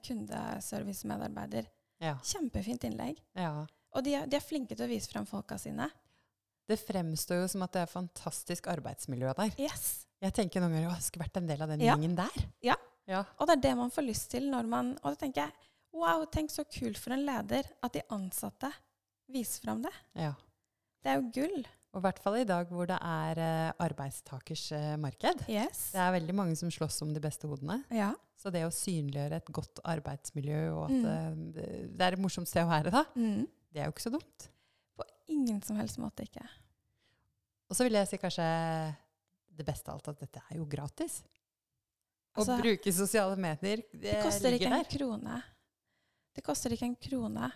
kundeservice-medarbeider. 0.69 1.67
Ja. 2.03 2.15
Kjempefint 2.23 2.83
innlegg. 2.87 3.19
ja. 3.35 3.65
Og 3.91 4.03
de 4.05 4.11
er, 4.13 4.27
de 4.29 4.37
er 4.37 4.43
flinke 4.45 4.75
til 4.77 4.85
å 4.85 4.89
vise 4.91 5.09
fram 5.09 5.25
folka 5.25 5.55
sine. 5.57 5.87
Det 6.69 6.75
fremstår 6.77 7.39
jo 7.41 7.47
som 7.49 7.63
at 7.65 7.73
det 7.73 7.81
er 7.81 7.89
fantastisk 7.89 8.67
arbeidsmiljø 8.69 9.31
der. 9.33 9.49
Yes. 9.57 10.05
Jeg 10.21 10.33
tenker 10.35 10.59
noen 10.61 10.73
ganger 10.75 10.89
jeg 10.95 11.05
skulle 11.07 11.25
vært 11.27 11.37
en 11.39 11.47
del 11.47 11.61
av 11.63 11.69
den 11.69 11.79
Ja. 11.85 11.95
gjengen 11.95 12.15
der. 12.15 12.45
Ja. 12.61 12.75
ja. 13.07 13.23
Og 13.39 13.47
det 13.47 13.57
er 13.57 13.61
det 13.69 13.75
man 13.77 13.89
får 13.91 14.03
lyst 14.07 14.29
til 14.31 14.49
når 14.51 14.67
man 14.67 14.91
Og 15.03 15.13
da 15.13 15.15
tenker 15.25 15.45
jeg 15.47 15.53
wow, 15.93 16.25
tenk 16.29 16.51
så 16.53 16.63
kult 16.69 16.97
for 17.01 17.13
en 17.15 17.25
leder 17.25 17.63
at 17.83 17.93
de 17.93 18.01
ansatte 18.13 18.69
viser 19.31 19.61
fram 19.65 19.81
det. 19.81 19.91
ja. 20.15 20.33
Det 21.01 21.07
er 21.13 21.15
jo 21.21 21.29
gull. 21.31 21.61
Og 21.93 22.01
i 22.01 22.03
hvert 22.03 22.19
fall 22.19 22.35
i 22.35 22.43
dag 22.43 22.67
hvor 22.69 22.85
det 22.85 22.97
er 23.01 23.39
eh, 23.39 23.71
arbeidstakers 23.79 24.65
eh, 24.75 24.97
marked. 24.99 25.45
Yes. 25.49 25.91
Det 25.93 26.01
er 26.03 26.11
veldig 26.11 26.35
mange 26.35 26.55
som 26.59 26.69
slåss 26.69 27.01
om 27.05 27.13
de 27.15 27.21
beste 27.23 27.47
hodene. 27.47 27.79
Ja. 27.89 28.11
Så 28.37 28.51
det 28.51 28.65
å 28.67 28.69
synliggjøre 28.69 29.39
et 29.39 29.47
godt 29.55 29.79
arbeidsmiljø, 29.87 30.59
og 30.75 30.83
at 30.89 30.91
Mm. 30.91 31.55
eh, 31.55 31.87
det 31.95 32.01
er 32.01 32.13
et 32.13 32.19
morsomt 32.19 32.47
sted 32.51 32.65
å 32.65 32.69
være 32.69 32.91
da, 32.91 33.05
Mm. 33.15 33.47
det 33.71 33.81
er 33.81 33.85
jo 33.87 33.91
ikke 33.95 34.05
så 34.09 34.11
dumt. 34.11 34.49
På 34.99 35.03
ingen 35.29 35.61
som 35.63 35.77
helst 35.77 35.97
måte 35.97 36.27
ikke. 36.27 36.43
Og 37.71 37.75
så 37.79 37.83
vil 37.87 37.93
jeg 37.93 38.07
si 38.09 38.17
kanskje 38.17 38.95
det 39.59 39.67
beste 39.67 39.91
av 39.91 39.99
alt 39.99 40.11
at 40.13 40.23
dette 40.23 40.41
er 40.47 40.59
jo 40.59 40.67
gratis. 40.69 41.19
Å 42.37 42.41
Altså, 42.41 42.57
bruke 42.61 42.93
sosiale 42.93 43.35
medier, 43.41 43.81
det, 43.91 44.03
Det 44.05 44.19
koster 44.23 44.55
ikke 44.55 44.71
en 44.71 44.85
krone. 44.87 45.39
Det 46.35 46.43
koster 46.45 46.75
ikke 46.75 46.87
en 46.87 46.99
krone. 47.09 47.49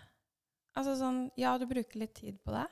Altså 0.74 0.96
sånn, 0.98 1.20
ja, 1.40 1.54
du 1.58 1.64
bruker 1.70 2.02
litt 2.02 2.16
tid 2.18 2.40
på 2.44 2.52
det. 2.52 2.66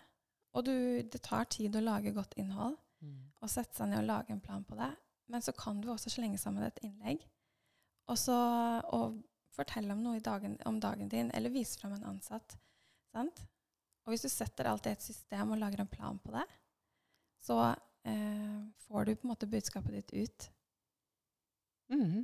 Og 0.52 0.66
du, 0.66 0.74
det 1.08 1.20
tar 1.24 1.46
tid 1.48 1.76
å 1.78 1.84
lage 1.84 2.12
godt 2.12 2.34
innhold. 2.40 2.74
Mm. 3.02 3.20
Og 3.40 3.50
sette 3.50 3.78
seg 3.78 3.88
ned 3.90 4.02
og 4.02 4.10
lage 4.10 4.34
en 4.34 4.42
plan 4.42 4.64
på 4.66 4.76
det. 4.78 4.90
Men 5.32 5.44
så 5.44 5.54
kan 5.56 5.80
du 5.80 5.88
også 5.92 6.12
slenge 6.12 6.40
sammen 6.40 6.66
et 6.66 6.82
innlegg. 6.84 7.22
Og 8.10 8.18
så 8.20 8.36
og 8.92 9.22
fortelle 9.52 9.94
om 9.94 10.02
noe 10.02 10.18
i 10.18 10.24
dagen, 10.24 10.56
om 10.68 10.80
dagen 10.80 11.10
din, 11.12 11.30
eller 11.36 11.52
vise 11.52 11.78
fram 11.80 11.94
en 11.96 12.10
ansatt. 12.14 12.56
Sant? 13.12 13.44
Og 14.02 14.12
hvis 14.12 14.24
du 14.26 14.30
setter 14.32 14.68
alt 14.68 14.88
i 14.88 14.94
et 14.94 15.04
system 15.04 15.54
og 15.54 15.60
lager 15.60 15.84
en 15.84 15.90
plan 15.90 16.18
på 16.18 16.32
det, 16.34 16.44
så 17.42 17.58
eh, 18.08 18.58
får 18.86 19.04
du 19.04 19.14
på 19.16 19.26
en 19.26 19.34
måte 19.34 19.50
budskapet 19.50 19.98
ditt 19.98 20.12
ut. 20.12 20.50
Mm. 21.92 22.22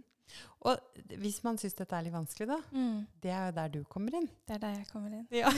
Og 0.67 1.05
hvis 1.23 1.39
man 1.45 1.59
syns 1.61 1.77
dette 1.79 1.95
er 1.95 2.05
litt 2.05 2.15
vanskelig, 2.15 2.49
da, 2.51 2.59
det 3.23 3.31
er 3.33 3.47
jo 3.49 3.55
der 3.57 3.71
du 3.73 3.79
kommer 3.89 4.17
inn. 4.19 4.27
Det 4.47 4.57
er 4.57 4.63
der 4.65 4.75
jeg 4.81 4.89
kommer 4.91 5.15
inn. 5.15 5.25
Ja. 5.33 5.53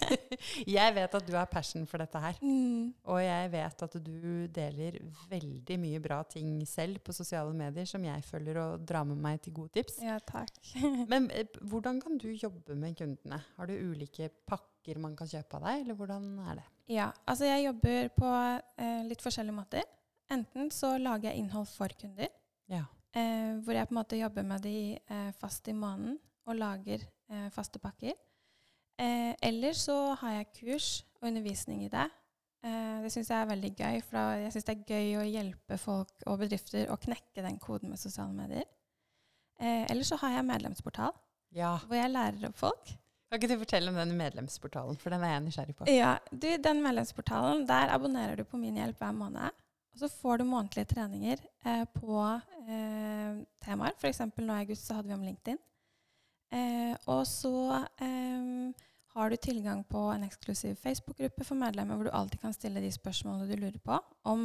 jeg 0.78 0.94
vet 0.96 1.16
at 1.18 1.26
du 1.26 1.34
har 1.36 1.50
passion 1.50 1.84
for 1.90 2.00
dette 2.02 2.22
her. 2.22 2.38
Mm. 2.40 2.94
Og 3.10 3.20
jeg 3.22 3.50
vet 3.52 3.84
at 3.88 3.98
du 4.04 4.22
deler 4.54 5.00
veldig 5.30 5.78
mye 5.82 6.00
bra 6.04 6.22
ting 6.30 6.54
selv 6.70 7.02
på 7.04 7.16
sosiale 7.16 7.52
medier 7.56 7.88
som 7.90 8.04
jeg 8.06 8.24
følger 8.26 8.62
og 8.62 8.86
drar 8.88 9.06
med 9.08 9.20
meg 9.26 9.42
til 9.44 9.56
gode 9.58 9.74
tips. 9.76 10.00
Ja, 10.06 10.20
takk. 10.22 10.56
Men 11.12 11.30
eh, 11.34 11.50
hvordan 11.60 12.00
kan 12.04 12.18
du 12.20 12.30
jobbe 12.30 12.78
med 12.78 12.96
kundene? 12.98 13.42
Har 13.58 13.68
du 13.68 13.76
ulike 13.90 14.30
pakker 14.48 15.02
man 15.02 15.18
kan 15.18 15.28
kjøpe 15.28 15.58
av 15.58 15.68
deg, 15.68 15.84
eller 15.84 15.98
hvordan 15.98 16.30
er 16.46 16.62
det? 16.62 16.68
Ja, 16.88 17.10
altså 17.28 17.44
jeg 17.44 17.66
jobber 17.66 18.08
på 18.16 18.28
eh, 18.80 19.02
litt 19.08 19.20
forskjellige 19.24 19.56
måter. 19.56 19.84
Enten 20.32 20.70
så 20.72 20.94
lager 21.00 21.30
jeg 21.30 21.42
innhold 21.42 21.66
for 21.68 21.92
kunder, 22.00 22.28
Ja. 22.68 22.84
eh, 23.14 23.56
hvor 23.64 23.72
jeg 23.76 23.88
på 23.88 23.94
en 23.94 23.98
måte 24.02 24.18
jobber 24.20 24.42
med 24.44 24.62
de 24.64 24.76
eh, 24.96 25.30
fast 25.40 25.68
i 25.68 25.72
måneden 25.76 26.18
og 26.48 26.56
lager 26.56 27.04
eh, 27.30 27.48
faste 27.52 27.78
pakker. 27.80 28.12
Eh, 28.98 29.34
eller 29.42 29.72
så 29.78 30.14
har 30.20 30.32
jeg 30.38 30.52
kurs 30.60 30.88
og 31.20 31.28
undervisning 31.28 31.84
i 31.84 31.88
det. 31.92 32.06
Eh, 32.64 33.02
det 33.04 33.12
syns 33.14 33.28
jeg 33.30 33.40
er 33.42 33.50
veldig 33.52 33.70
gøy, 33.78 34.00
for 34.02 34.16
da- 34.18 34.38
jeg 34.42 34.52
syns 34.56 34.64
det 34.64 34.74
er 34.78 34.94
gøy 34.94 35.12
å 35.20 35.26
hjelpe 35.28 35.78
folk 35.78 36.24
og 36.26 36.38
bedrifter 36.40 36.88
å 36.90 36.96
knekke 36.98 37.44
den 37.44 37.58
koden 37.62 37.90
med 37.92 37.98
sosiale 38.00 38.32
medier. 38.34 38.64
Eh, 39.60 39.84
eller 39.90 40.02
så 40.04 40.16
har 40.18 40.30
jeg 40.38 40.44
medlemsportal, 40.48 41.12
ja. 41.52 41.76
hvor 41.86 41.96
jeg 42.00 42.10
lærer 42.10 42.48
opp 42.48 42.56
folk. 42.56 42.96
Kan 43.28 43.42
ikke 43.42 43.50
du 43.52 43.60
fortelle 43.60 43.92
om 43.92 43.98
den 43.98 44.16
medlemsportalen, 44.16 44.96
for 44.96 45.12
den 45.12 45.24
er 45.26 45.34
jeg 45.34 45.44
nysgjerrig 45.44 45.74
på. 45.76 45.88
Ja, 45.92 46.14
du, 46.32 46.48
den 46.64 46.82
medlemsportalen, 46.84 47.66
der 47.68 47.92
abonnerer 47.92 48.40
du 48.40 48.44
på 48.48 48.56
Min 48.60 48.78
hjelp 48.80 49.02
hver 49.02 49.12
måned. 49.12 49.56
Og 49.92 50.00
så 50.00 50.08
får 50.08 50.40
du 50.40 50.44
månedlige 50.48 50.88
treninger 50.94 51.40
eh, 51.66 51.84
på 51.92 52.22
eh, 52.24 53.40
temaer. 53.64 53.96
F.eks. 53.98 54.22
nå 54.36 54.54
i 54.54 54.62
august 54.62 54.86
så 54.86 54.96
hadde 54.96 55.10
vi 55.10 55.16
om 55.18 55.26
LinkedIn. 55.26 55.58
Eh, 56.54 56.94
og 57.10 57.26
så 57.28 57.52
eh, 58.00 58.86
har 59.12 59.30
du 59.30 59.36
tilgang 59.36 59.82
på 59.84 60.06
en 60.14 60.24
eksklusiv 60.24 60.78
Facebook-gruppe 60.80 61.44
for 61.44 61.58
medlemmer, 61.60 61.98
hvor 61.98 62.08
du 62.08 62.14
alltid 62.14 62.40
kan 62.40 62.56
stille 62.56 62.80
de 62.80 62.92
spørsmålene 62.94 63.50
du 63.50 63.60
lurer 63.60 63.80
på 63.84 63.98
om, 64.30 64.44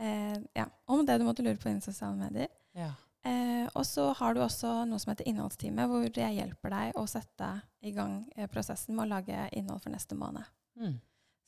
eh, 0.00 0.38
ja, 0.56 0.66
om 0.86 1.06
det 1.06 1.18
du 1.20 1.26
måtte 1.28 1.44
lure 1.46 1.60
på 1.60 1.70
innen 1.70 1.84
sosiale 1.84 2.16
medier. 2.16 2.50
Ja. 2.74 2.90
Eh, 3.24 3.66
og 3.76 3.84
så 3.84 4.06
har 4.16 4.34
du 4.34 4.40
også 4.40 4.70
noe 4.88 4.98
som 5.02 5.10
heter 5.12 5.26
Innholdstime, 5.28 5.84
hvor 5.90 6.06
jeg 6.08 6.36
hjelper 6.38 6.72
deg 6.72 6.96
å 6.96 7.04
sette 7.10 7.50
i 7.84 7.92
gang 7.92 8.22
eh, 8.36 8.46
prosessen 8.48 8.96
med 8.96 9.04
å 9.06 9.10
lage 9.16 9.42
innhold 9.52 9.82
for 9.84 9.92
neste 9.92 10.16
måned. 10.16 10.46
Mm. 10.80 10.94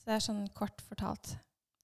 Så 0.02 0.10
det 0.10 0.14
er 0.18 0.24
sånn 0.26 0.44
kort 0.56 0.82
fortalt. 0.84 1.36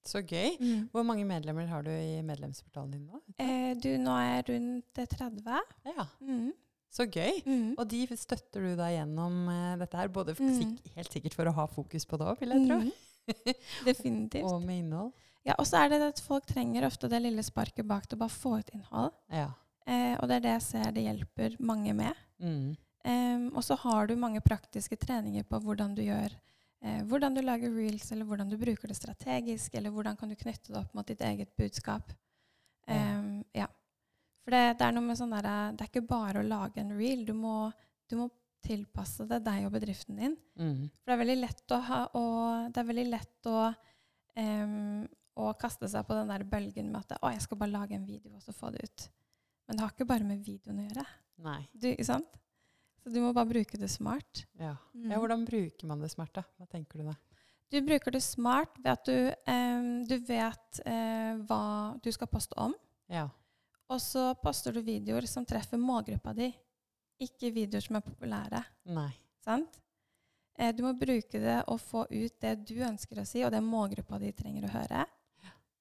Så 0.08 0.20
gøy. 0.24 0.54
Hvor 0.92 1.04
mange 1.04 1.24
medlemmer 1.28 1.66
har 1.68 1.82
du 1.84 1.90
i 1.92 2.20
medlemsportalen 2.24 2.92
din 2.94 3.06
nå? 3.08 3.18
Eh, 3.40 3.74
du, 3.80 3.90
nå 4.00 4.14
er 4.16 4.28
jeg 4.38 4.46
rundt 4.52 5.00
eh, 5.02 5.06
30. 5.06 5.60
Ja, 5.88 6.06
Mm. 6.20 6.52
så 6.90 7.04
gøy. 7.04 7.42
Mm. 7.44 7.74
Og 7.78 7.84
de 7.90 8.06
støtter 8.16 8.64
du 8.64 8.70
deg 8.78 8.94
gjennom 8.96 9.34
eh, 9.52 9.74
dette 9.82 9.96
her, 10.00 10.08
både 10.08 10.34
Mm. 10.38 10.54
sik 10.56 10.92
helt 10.96 11.12
sikkert 11.12 11.34
for 11.36 11.44
å 11.50 11.52
ha 11.58 11.66
fokus 11.66 12.04
på 12.08 12.16
det 12.20 12.26
òg, 12.28 12.40
vil 12.40 12.54
jeg 12.56 12.66
tro. 12.68 12.78
Mm. 12.84 12.92
Definitivt. 13.84 14.44
Og 14.52 14.62
med 14.64 14.78
innhold. 14.84 15.12
Ja, 15.46 15.54
og 15.58 15.64
så 15.68 15.78
er 15.82 15.88
det 15.92 16.00
det 16.02 16.08
at 16.14 16.20
folk 16.20 16.44
trenger 16.48 16.84
ofte 16.88 17.08
det 17.08 17.20
lille 17.24 17.42
sparket 17.46 17.86
bak 17.88 18.06
til 18.08 18.18
å 18.18 18.22
bare 18.24 18.34
få 18.34 18.58
ut 18.60 18.70
innhold. 18.74 19.12
Ja. 19.32 19.48
Eh, 19.88 20.14
og 20.18 20.28
det 20.28 20.38
er 20.38 20.44
det 20.44 20.54
jeg 20.56 20.66
ser 20.66 20.92
det 20.92 21.06
hjelper 21.06 21.56
mange 21.64 21.94
med. 21.96 22.20
Mm. 22.42 22.76
Em, 23.08 23.48
og 23.54 23.64
så 23.64 23.78
har 23.80 24.08
du 24.08 24.18
mange 24.20 24.42
praktiske 24.44 24.98
treninger 25.00 25.46
på 25.48 25.60
hvordan 25.64 25.94
du 25.96 26.02
gjør 26.04 26.34
eh, 26.84 27.02
hvordan 27.08 27.36
du 27.36 27.42
lager 27.44 27.72
reels, 27.72 28.10
eller 28.12 28.28
hvordan 28.28 28.50
du 28.50 28.58
bruker 28.60 28.90
det 28.90 28.98
strategisk, 28.98 29.74
eller 29.78 29.94
hvordan 29.94 30.18
kan 30.18 30.28
du 30.28 30.36
knytte 30.36 30.72
det 30.72 30.80
opp 30.82 30.96
mot 30.96 31.08
ditt 31.08 31.22
eget 31.24 31.54
budskap. 31.56 32.12
Ja. 32.88 33.20
Ja. 33.52 33.66
For 34.44 34.54
det, 34.56 34.78
det 34.80 34.86
er 34.86 34.94
noe 34.96 35.04
med 35.04 35.18
sånn 35.20 35.34
der, 35.36 35.74
Det 35.76 35.84
er 35.84 35.90
ikke 35.90 36.08
bare 36.08 36.40
å 36.40 36.46
lage 36.46 36.80
en 36.80 36.94
reel. 36.96 37.26
Du 37.28 37.34
må, 37.36 37.68
du 38.08 38.16
må 38.16 38.30
tilpasse 38.64 39.26
det 39.28 39.42
deg 39.44 39.66
og 39.68 39.74
bedriften 39.74 40.16
din. 40.16 40.36
Mm. 40.56 40.88
For 40.88 41.10
det 41.10 41.16
er 41.16 41.20
veldig 41.20 41.38
lett 41.42 41.74
å 41.76 41.80
ha 41.84 42.00
og 42.16 42.72
Det 42.72 42.80
er 42.80 42.88
veldig 42.88 43.04
lett 43.12 43.50
å 43.52 43.58
um, 43.68 45.04
å 45.38 45.52
kaste 45.58 45.88
seg 45.90 46.06
på 46.06 46.16
den 46.18 46.32
der 46.32 46.44
bølgen 46.48 46.90
med 46.90 47.04
at 47.04 47.20
å, 47.20 47.30
jeg 47.30 47.44
skal 47.44 47.60
bare 47.60 47.74
lage 47.74 47.96
en 47.96 48.06
video 48.08 48.34
og 48.34 48.42
så 48.42 48.54
få 48.56 48.72
det 48.74 48.88
ut. 48.88 49.06
Men 49.68 49.76
det 49.76 49.84
har 49.84 49.94
ikke 49.94 50.08
bare 50.08 50.26
med 50.26 50.44
videoen 50.44 50.80
å 50.80 50.86
gjøre. 50.88 51.06
Nei. 51.44 51.60
Du, 51.76 51.88
ikke 51.92 52.08
sant? 52.08 52.38
Så 53.02 53.12
du 53.12 53.20
må 53.22 53.32
bare 53.36 53.50
bruke 53.50 53.78
det 53.80 53.90
smart. 53.92 54.44
Ja. 54.58 54.74
Mm. 54.96 55.10
ja. 55.12 55.18
Hvordan 55.20 55.44
bruker 55.48 55.90
man 55.90 56.02
det 56.02 56.10
smart, 56.12 56.32
da? 56.40 56.44
Hva 56.58 56.68
tenker 56.72 57.02
du 57.02 57.10
da? 57.10 57.16
Du 57.68 57.82
bruker 57.84 58.14
det 58.14 58.22
smart 58.24 58.78
ved 58.80 58.90
at 58.94 59.04
du, 59.04 59.18
eh, 59.52 59.88
du 60.08 60.14
vet 60.24 60.80
eh, 60.88 61.36
hva 61.48 61.64
du 62.00 62.08
skal 62.12 62.30
poste 62.32 62.56
om. 62.56 62.72
Ja. 63.12 63.26
Og 63.92 64.00
så 64.04 64.30
poster 64.40 64.72
du 64.72 64.80
videoer 64.84 65.28
som 65.28 65.44
treffer 65.48 65.80
målgruppa 65.80 66.32
di, 66.36 66.48
ikke 67.24 67.52
videoer 67.52 67.84
som 67.84 68.00
er 68.00 68.04
populære. 68.04 68.62
Nei. 68.96 69.10
Sant? 69.44 69.80
Eh, 70.58 70.72
du 70.76 70.82
må 70.84 70.94
bruke 70.96 71.40
det 71.40 71.60
og 71.68 71.80
få 71.80 72.06
ut 72.08 72.40
det 72.40 72.54
du 72.68 72.78
ønsker 72.88 73.20
å 73.20 73.28
si, 73.28 73.44
og 73.44 73.52
det 73.52 73.62
målgruppa 73.64 74.20
di 74.20 74.32
trenger 74.36 74.68
å 74.68 74.74
høre. 74.74 75.04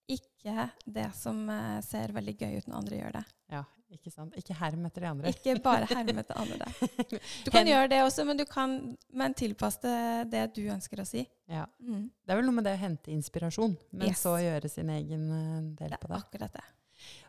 Ikke 0.07 0.69
det 0.85 1.09
som 1.17 1.41
eh, 1.51 1.79
ser 1.83 2.13
veldig 2.15 2.37
gøy 2.39 2.57
ut 2.61 2.67
når 2.69 2.77
andre 2.79 2.99
gjør 3.01 3.15
det. 3.17 3.23
Ja, 3.51 3.63
ikke 3.91 4.11
sant? 4.11 4.35
Ikke 4.39 4.55
herm 4.55 4.85
etter 4.87 5.03
de 5.03 5.09
andre. 5.09 5.31
Ikke 5.33 5.55
bare 5.63 5.87
herm 5.91 6.21
etter 6.23 6.39
andre. 6.39 6.67
Du 7.45 7.51
kan 7.51 7.61
Hen- 7.65 7.71
gjøre 7.73 7.89
det 7.91 7.99
også, 8.05 8.25
men 8.27 8.39
du 8.39 8.45
kan 8.47 8.77
men 9.11 9.35
tilpasse 9.35 9.81
det 9.83 10.29
det 10.31 10.45
du 10.55 10.61
ønsker 10.71 11.03
å 11.03 11.07
si. 11.07 11.25
Ja. 11.51 11.65
Mm. 11.83 12.07
Det 12.23 12.31
er 12.33 12.39
vel 12.39 12.47
noe 12.47 12.55
med 12.59 12.67
det 12.67 12.77
å 12.77 12.81
hente 12.85 13.11
inspirasjon, 13.11 13.75
men 13.91 14.07
Yes. 14.13 14.23
så 14.23 14.37
gjøre 14.39 14.69
sin 14.71 14.89
egen 14.95 15.27
eh, 15.31 15.61
del 15.83 15.91
Det 15.95 15.99
på 16.03 16.07
det. 16.13 16.21
akkurat 16.23 16.53
det. 16.59 16.65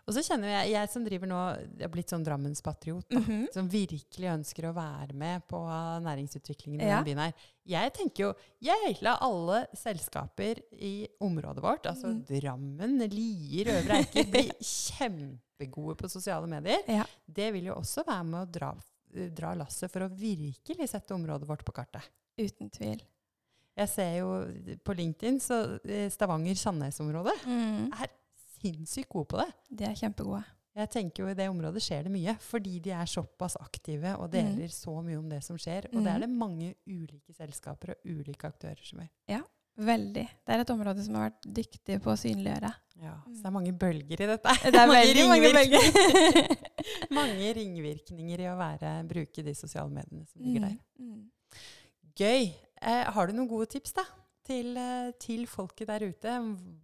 Og 0.09 0.15
så 0.17 0.23
kjenner 0.25 0.49
jeg, 0.49 0.71
jeg 0.73 0.89
som 0.89 1.05
driver 1.05 1.29
nå, 1.29 1.39
jeg 1.77 1.85
har 1.85 1.91
blitt 1.93 2.09
sånn 2.09 2.23
Drammenspatriot, 2.25 3.05
da, 3.13 3.21
-hmm. 3.21 3.43
som 3.53 3.69
virkelig 3.69 4.31
ønsker 4.33 4.65
å 4.71 4.73
være 4.73 5.13
med 5.13 5.43
på 5.47 5.59
næringsutviklingen 6.07 6.81
i 6.81 6.85
Ja. 6.89 6.97
denne 7.03 7.05
byen 7.05 7.19
her. 7.27 7.33
Jeg 7.69 7.93
tenker 7.93 8.23
jo 8.25 8.35
Jeg 8.63 8.97
la 9.03 9.19
alle 9.21 9.67
selskaper 9.77 10.63
i 10.73 11.07
området 11.21 11.63
vårt, 11.63 11.85
altså 11.87 12.07
mm. 12.09 12.25
Drammen, 12.25 12.99
Lier, 13.11 13.67
Øvre 13.77 13.99
Eiker, 14.01 14.25
blir 14.33 14.51
kjempegode 14.65 15.97
på 16.01 16.09
sosiale 16.09 16.47
medier. 16.49 16.81
Ja. 16.89 17.05
Det 17.27 17.53
vil 17.53 17.67
jo 17.67 17.75
også 17.75 18.05
være 18.07 18.25
med 18.25 18.41
å 18.41 18.51
dra, 18.51 18.73
dra 19.37 19.55
lasset 19.55 19.91
for 19.93 20.01
å 20.07 20.09
virkelig 20.09 20.89
sette 20.89 21.15
området 21.15 21.47
vårt 21.49 21.65
på 21.65 21.73
kartet. 21.73 22.03
Uten 22.39 22.71
tvil. 22.71 23.01
Jeg 23.79 23.89
ser 23.89 24.17
jo 24.19 24.29
på 24.83 24.95
LinkedIn, 24.97 25.39
så 25.39 25.79
eh, 25.85 26.09
Stavanger-Sandnes-området 26.11 27.45
Mm. 27.47 27.93
er 27.93 28.09
sinnssykt 28.63 29.09
gode 29.09 29.29
på 29.33 29.39
det. 29.43 29.49
De 29.79 29.85
er 29.85 29.95
kjempegode. 29.99 30.45
Jeg 30.79 30.91
tenker 30.91 31.25
jo 31.25 31.29
I 31.31 31.35
det 31.35 31.49
området 31.51 31.81
skjer 31.83 32.05
det 32.07 32.13
mye, 32.15 32.37
fordi 32.39 32.79
de 32.81 32.91
er 32.95 33.05
såpass 33.11 33.57
aktive 33.59 34.13
og 34.21 34.31
deler 34.31 34.69
så 34.71 34.93
mye 35.03 35.19
om 35.19 35.29
det 35.29 35.41
som 35.43 35.57
skjer. 35.59 35.89
Og 35.93 36.05
det 36.05 36.13
Mhm. 36.13 36.15
er 36.15 36.21
det 36.21 36.29
mange 36.31 36.75
ulike 36.87 37.35
selskaper 37.35 37.91
og 37.97 37.97
ulike 38.05 38.47
aktører 38.47 38.85
som 38.85 39.01
gjør. 39.01 39.43
Veldig. 39.79 40.29
Det 40.47 40.55
er 40.55 40.59
et 40.61 40.71
område 40.71 41.05
som 41.05 41.15
har 41.15 41.31
vært 41.31 41.43
dyktig 41.55 42.01
på 42.03 42.11
å 42.11 42.17
synliggjøre. 42.19 42.73
Ja, 43.01 43.13
så 43.27 43.29
Mm. 43.31 43.35
det 43.43 43.47
er 43.47 43.51
mange 43.51 43.73
bølger 43.79 44.21
i 44.21 44.27
dette. 44.27 44.55
Det 44.65 44.75
er 44.75 44.89
veldig 44.99 45.29
mange 45.29 45.53
bølger. 45.55 46.59
mange 47.15 47.53
ringvirkninger 47.55 48.41
i 48.41 48.49
å 48.51 48.57
være, 48.59 49.07
bruke 49.09 49.45
de 49.45 49.55
sosiale 49.55 49.91
mediene 49.91 50.27
som 50.27 50.43
ligger 50.43 50.61
der. 50.67 50.77
Mm. 50.99 51.13
Mm. 51.15 51.31
Gøy. 52.19 52.55
Eh, 52.83 53.05
har 53.15 53.27
du 53.27 53.33
noen 53.35 53.49
gode 53.49 53.67
tips 53.71 53.93
da, 53.93 54.03
til, 54.49 54.73
eh, 54.81 55.11
til 55.21 55.45
folket 55.51 55.91
der 55.91 56.07
ute? 56.09 56.35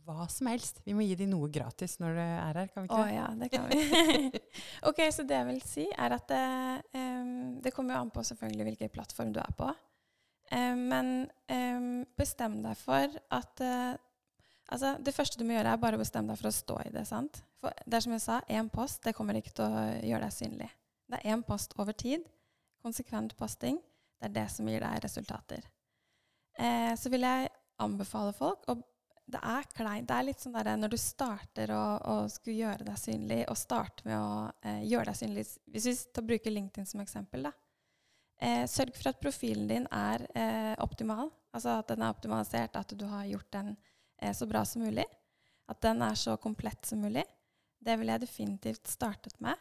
Hva 0.05 0.27
som 0.33 0.51
helst. 0.53 0.83
Vi 0.85 0.95
må 0.97 1.07
gi 1.07 1.17
dem 1.19 1.33
noe 1.33 1.49
gratis 1.53 1.97
når 2.03 2.17
du 2.17 2.23
er 2.23 2.61
her, 2.61 2.71
kan 2.73 2.85
vi 2.85 2.91
ikke 2.91 3.01
det? 3.09 3.17
ja, 3.17 3.27
det 3.41 3.51
kan 3.53 3.69
vi. 3.71 4.43
ok, 4.91 5.03
så 5.15 5.25
det 5.25 5.41
jeg 5.41 5.49
vil 5.51 5.61
si, 5.65 5.89
er 5.91 6.17
at 6.19 6.29
det, 6.31 6.45
um, 6.97 7.61
det 7.65 7.75
kommer 7.75 7.97
jo 7.97 8.05
an 8.05 8.15
på 8.15 8.25
selvfølgelig 8.27 8.69
hvilken 8.71 8.95
plattform 8.95 9.33
du 9.35 9.41
er 9.43 9.57
på. 9.59 9.71
Um, 10.53 10.85
men 10.93 11.13
um, 11.49 11.93
bestem 12.19 12.61
deg 12.65 12.77
for 12.81 13.21
at 13.33 13.65
uh, 13.65 13.95
Altså, 14.73 14.95
det 14.97 15.13
første 15.13 15.37
du 15.37 15.45
må 15.45 15.53
gjøre, 15.53 15.75
er 15.75 15.81
bare 15.83 15.99
å 15.99 16.01
bestemme 16.01 16.33
deg 16.33 16.41
for 16.41 16.49
å 16.49 16.55
stå 16.57 16.79
i 16.87 16.93
det. 16.95 17.03
sant? 17.05 17.43
For 17.61 17.85
det 17.85 17.99
er 17.99 18.05
som 18.07 18.15
jeg 18.15 18.23
sa, 18.25 18.39
én 18.49 18.71
post 18.73 19.03
det 19.05 19.13
kommer 19.13 19.37
ikke 19.37 19.53
til 19.59 19.67
å 19.69 19.83
gjøre 20.01 20.25
deg 20.25 20.33
synlig. 20.33 20.71
Det 21.05 21.19
er 21.19 21.35
én 21.35 21.43
post 21.45 21.77
over 21.77 21.93
tid. 21.93 22.25
Konsekvent 22.81 23.37
posting. 23.37 23.77
Det 24.17 24.31
er 24.31 24.35
det 24.39 24.47
som 24.55 24.69
gir 24.73 24.81
deg 24.81 25.05
resultater. 25.05 25.69
Eh, 26.59 26.93
så 26.99 27.11
vil 27.11 27.27
jeg 27.27 27.51
anbefale 27.83 28.35
folk 28.37 28.69
å 28.71 28.79
det 29.25 29.41
er 29.41 29.69
kleint. 29.73 30.09
Det 30.09 30.17
er 30.17 30.27
litt 30.27 30.43
sånn 30.43 30.57
der 30.57 30.75
når 30.77 30.93
du 30.93 30.99
starter 31.01 31.71
å, 31.73 31.83
å 31.97 32.15
skulle 32.29 32.59
gjøre 32.59 32.85
deg 32.85 32.99
synlig, 33.01 33.41
og 33.49 33.57
starte 33.57 34.05
med 34.05 34.19
å 34.21 34.33
eh, 34.61 34.83
gjøre 34.85 35.09
deg 35.11 35.17
synlig 35.17 35.45
Hvis 35.73 35.87
vi 35.89 36.25
bruker 36.29 36.53
LinkedIn 36.53 36.89
som 36.89 37.01
eksempel, 37.01 37.49
da. 37.49 37.55
Eh, 38.45 38.65
sørg 38.69 38.93
for 38.99 39.13
at 39.13 39.23
profilen 39.23 39.69
din 39.71 39.87
er 39.89 40.27
eh, 40.37 40.75
optimal. 40.85 41.31
Altså 41.55 41.79
at 41.79 41.93
den 41.93 42.05
er 42.05 42.13
optimalisert, 42.13 42.77
at 42.77 42.93
du 42.99 43.07
har 43.09 43.25
gjort 43.31 43.51
den 43.55 43.73
eh, 44.21 44.35
så 44.37 44.49
bra 44.51 44.65
som 44.69 44.85
mulig. 44.85 45.07
At 45.71 45.81
den 45.81 46.03
er 46.05 46.19
så 46.21 46.37
komplett 46.37 46.85
som 46.85 47.01
mulig. 47.01 47.25
Det 47.81 47.97
vil 48.01 48.13
jeg 48.13 48.25
definitivt 48.27 48.91
startet 48.91 49.39
med. 49.45 49.57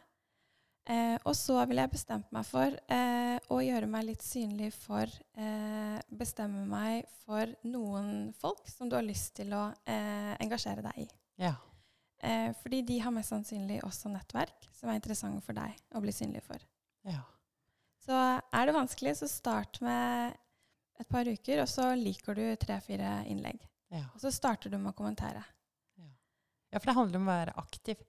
Eh, 0.83 1.15
og 1.23 1.35
så 1.39 1.61
vil 1.69 1.79
jeg 1.79 1.93
bestemt 1.93 2.31
meg 2.35 2.43
for 2.43 2.73
eh, 2.91 3.37
å 3.53 3.59
gjøre 3.63 3.87
meg 3.87 4.03
litt 4.09 4.23
synlig 4.25 4.73
for 4.75 5.07
eh, 5.39 5.99
Bestemme 6.11 6.65
meg 6.67 7.05
for 7.23 7.47
noen 7.63 8.33
folk 8.35 8.67
som 8.67 8.89
du 8.91 8.97
har 8.97 9.05
lyst 9.07 9.31
til 9.39 9.53
å 9.55 9.69
eh, 9.87 10.33
engasjere 10.43 10.83
deg 10.83 11.05
i. 11.05 11.07
Ja. 11.45 11.53
Eh, 12.19 12.49
fordi 12.59 12.81
de 12.87 12.99
har 12.99 13.15
mest 13.15 13.31
sannsynlig 13.31 13.79
også 13.87 14.11
nettverk 14.11 14.67
som 14.75 14.91
er 14.91 14.99
interessante 14.99 15.39
for 15.45 15.55
deg 15.55 15.79
å 15.95 16.03
bli 16.03 16.15
synlig 16.15 16.43
for. 16.47 16.59
ja. 17.07 17.21
Så 18.03 18.11
er 18.51 18.65
det 18.67 18.73
vanskelig, 18.75 19.13
så 19.15 19.29
start 19.31 19.77
med 19.79 20.33
et 20.99 21.07
par 21.07 21.23
uker, 21.23 21.61
og 21.63 21.69
så 21.71 21.85
liker 21.95 22.35
du 22.35 22.41
tre-fire 22.59 23.21
innlegg. 23.31 23.61
Ja. 23.95 24.09
Og 24.11 24.19
så 24.19 24.31
starter 24.35 24.67
du 24.73 24.75
med 24.75 24.91
å 24.91 24.97
kommentere. 24.97 25.39
Ja, 26.73 26.81
for 26.81 26.89
det 26.89 26.97
handler 26.97 27.21
om 27.21 27.29
å 27.29 27.31
være 27.31 27.55
aktiv. 27.61 28.03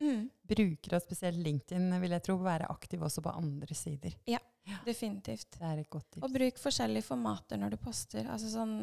Brukere, 0.49 0.99
og 0.99 1.05
spesielt 1.05 1.41
LinkedIn, 1.45 1.87
vil 2.01 2.17
jeg 2.17 2.25
tro, 2.25 2.39
være 2.43 2.71
aktiv 2.73 3.05
også 3.05 3.23
på 3.25 3.37
andre 3.37 3.77
sider. 3.77 4.17
Ja, 4.31 4.41
Definitivt. 4.85 5.59
Det 5.59 5.67
er 5.69 5.81
et 5.83 5.91
godt 5.93 6.07
tips. 6.15 6.25
Og 6.25 6.33
bruk 6.33 6.61
forskjellige 6.61 7.07
formater 7.07 7.61
når 7.61 7.75
du 7.75 7.81
poster. 7.83 8.29
Altså 8.33 8.51
sånn, 8.53 8.77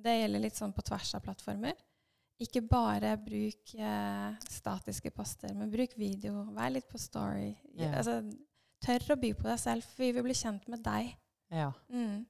det 0.00 0.14
gjelder 0.16 0.44
litt 0.46 0.58
sånn 0.58 0.72
på 0.76 0.84
tvers 0.86 1.12
av 1.18 1.24
plattformer. 1.26 1.76
Ikke 2.42 2.64
bare 2.66 3.14
bruk 3.20 3.74
eh, 3.78 4.38
statiske 4.50 5.12
poster, 5.14 5.52
men 5.54 5.70
bruk 5.72 5.94
video. 6.00 6.46
Vær 6.56 6.72
litt 6.74 6.88
på 6.90 7.00
story. 7.00 7.52
Ja. 7.78 7.92
Altså, 8.00 8.18
tør 8.84 9.14
å 9.14 9.20
by 9.20 9.34
på 9.38 9.48
deg 9.48 9.60
selv, 9.60 9.86
for 9.86 10.06
vi 10.06 10.12
vil 10.16 10.26
bli 10.26 10.36
kjent 10.36 10.66
med 10.72 10.82
deg. 10.84 11.12
Ja. 11.54 11.70
Mm. 11.92 12.24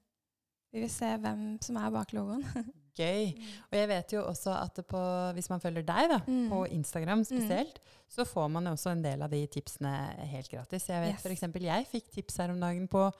Vi 0.75 0.83
vil 0.83 0.91
se 0.91 1.09
hvem 1.23 1.45
som 1.63 1.79
er 1.79 1.93
bak 1.95 2.13
logoen. 2.15 2.43
Gøy. 2.95 3.33
Og 3.71 3.75
jeg 3.77 3.87
vet 3.91 4.13
jo 4.15 4.21
også 4.25 4.53
at 4.63 4.79
på, 4.87 4.99
hvis 5.35 5.49
man 5.51 5.59
følger 5.59 5.83
deg 5.85 6.09
da, 6.09 6.19
Mm. 6.27 6.49
på 6.49 6.63
Instagram 6.71 7.23
spesielt, 7.27 7.79
så 8.07 8.23
får 8.25 8.47
man 8.51 8.67
også 8.67 8.91
en 8.91 9.01
del 9.03 9.21
av 9.21 9.29
de 9.29 9.45
tipsene 9.47 9.91
helt 10.31 10.49
gratis. 10.49 10.87
Jeg 10.87 11.01
vet 11.01 11.13
Yes. 11.19 11.25
eksempel, 11.35 11.61
jeg 11.63 11.87
fikk 11.91 12.11
tips 12.13 12.37
her 12.37 12.49
om 12.51 12.59
dagen 12.59 12.87
på 12.87 13.11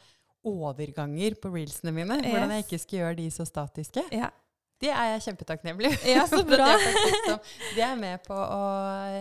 overganger 0.45 1.35
på 1.41 1.49
reelsene 1.53 1.91
mine. 1.93 2.19
Hvordan 2.21 2.51
jeg 2.55 2.65
ikke 2.65 2.79
skal 2.79 2.99
gjøre 2.99 3.15
de 3.17 3.29
så 3.31 3.45
statiske. 3.45 4.03
Ja, 4.11 4.29
Det 4.81 4.89
er 4.91 5.13
jeg 5.15 5.21
kjempetakknemlig 5.23 5.93
for. 5.95 6.07
ja 6.17 6.25
så 6.27 6.41
bra. 6.45 6.67
Det 7.75 7.83
er 7.83 7.95
med 7.95 8.19
på 8.27 8.35
å 8.35 8.61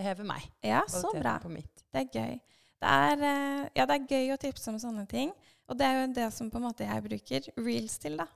heve 0.03 0.25
meg. 0.27 0.43
Ja, 0.67 0.83
så 0.91 1.13
bra. 1.15 1.39
Det 1.39 2.01
er 2.03 2.09
gøy. 2.11 2.41
Det 2.83 2.91
er, 2.91 3.23
eh, 3.23 3.69
ja, 3.79 3.87
det 3.87 3.95
er 4.01 4.07
gøy 4.11 4.33
å 4.35 4.39
tipse 4.43 4.69
om 4.69 4.79
sånne 4.83 5.07
ting. 5.09 5.31
Og 5.71 5.79
det 5.79 5.87
er 5.87 6.01
jo 6.03 6.09
det 6.13 6.27
som 6.35 6.51
på 6.51 6.59
en 6.61 6.67
måte 6.67 6.85
jeg 6.85 7.05
bruker 7.07 7.47
reels 7.57 7.97
til. 8.03 8.17
da. 8.19 8.27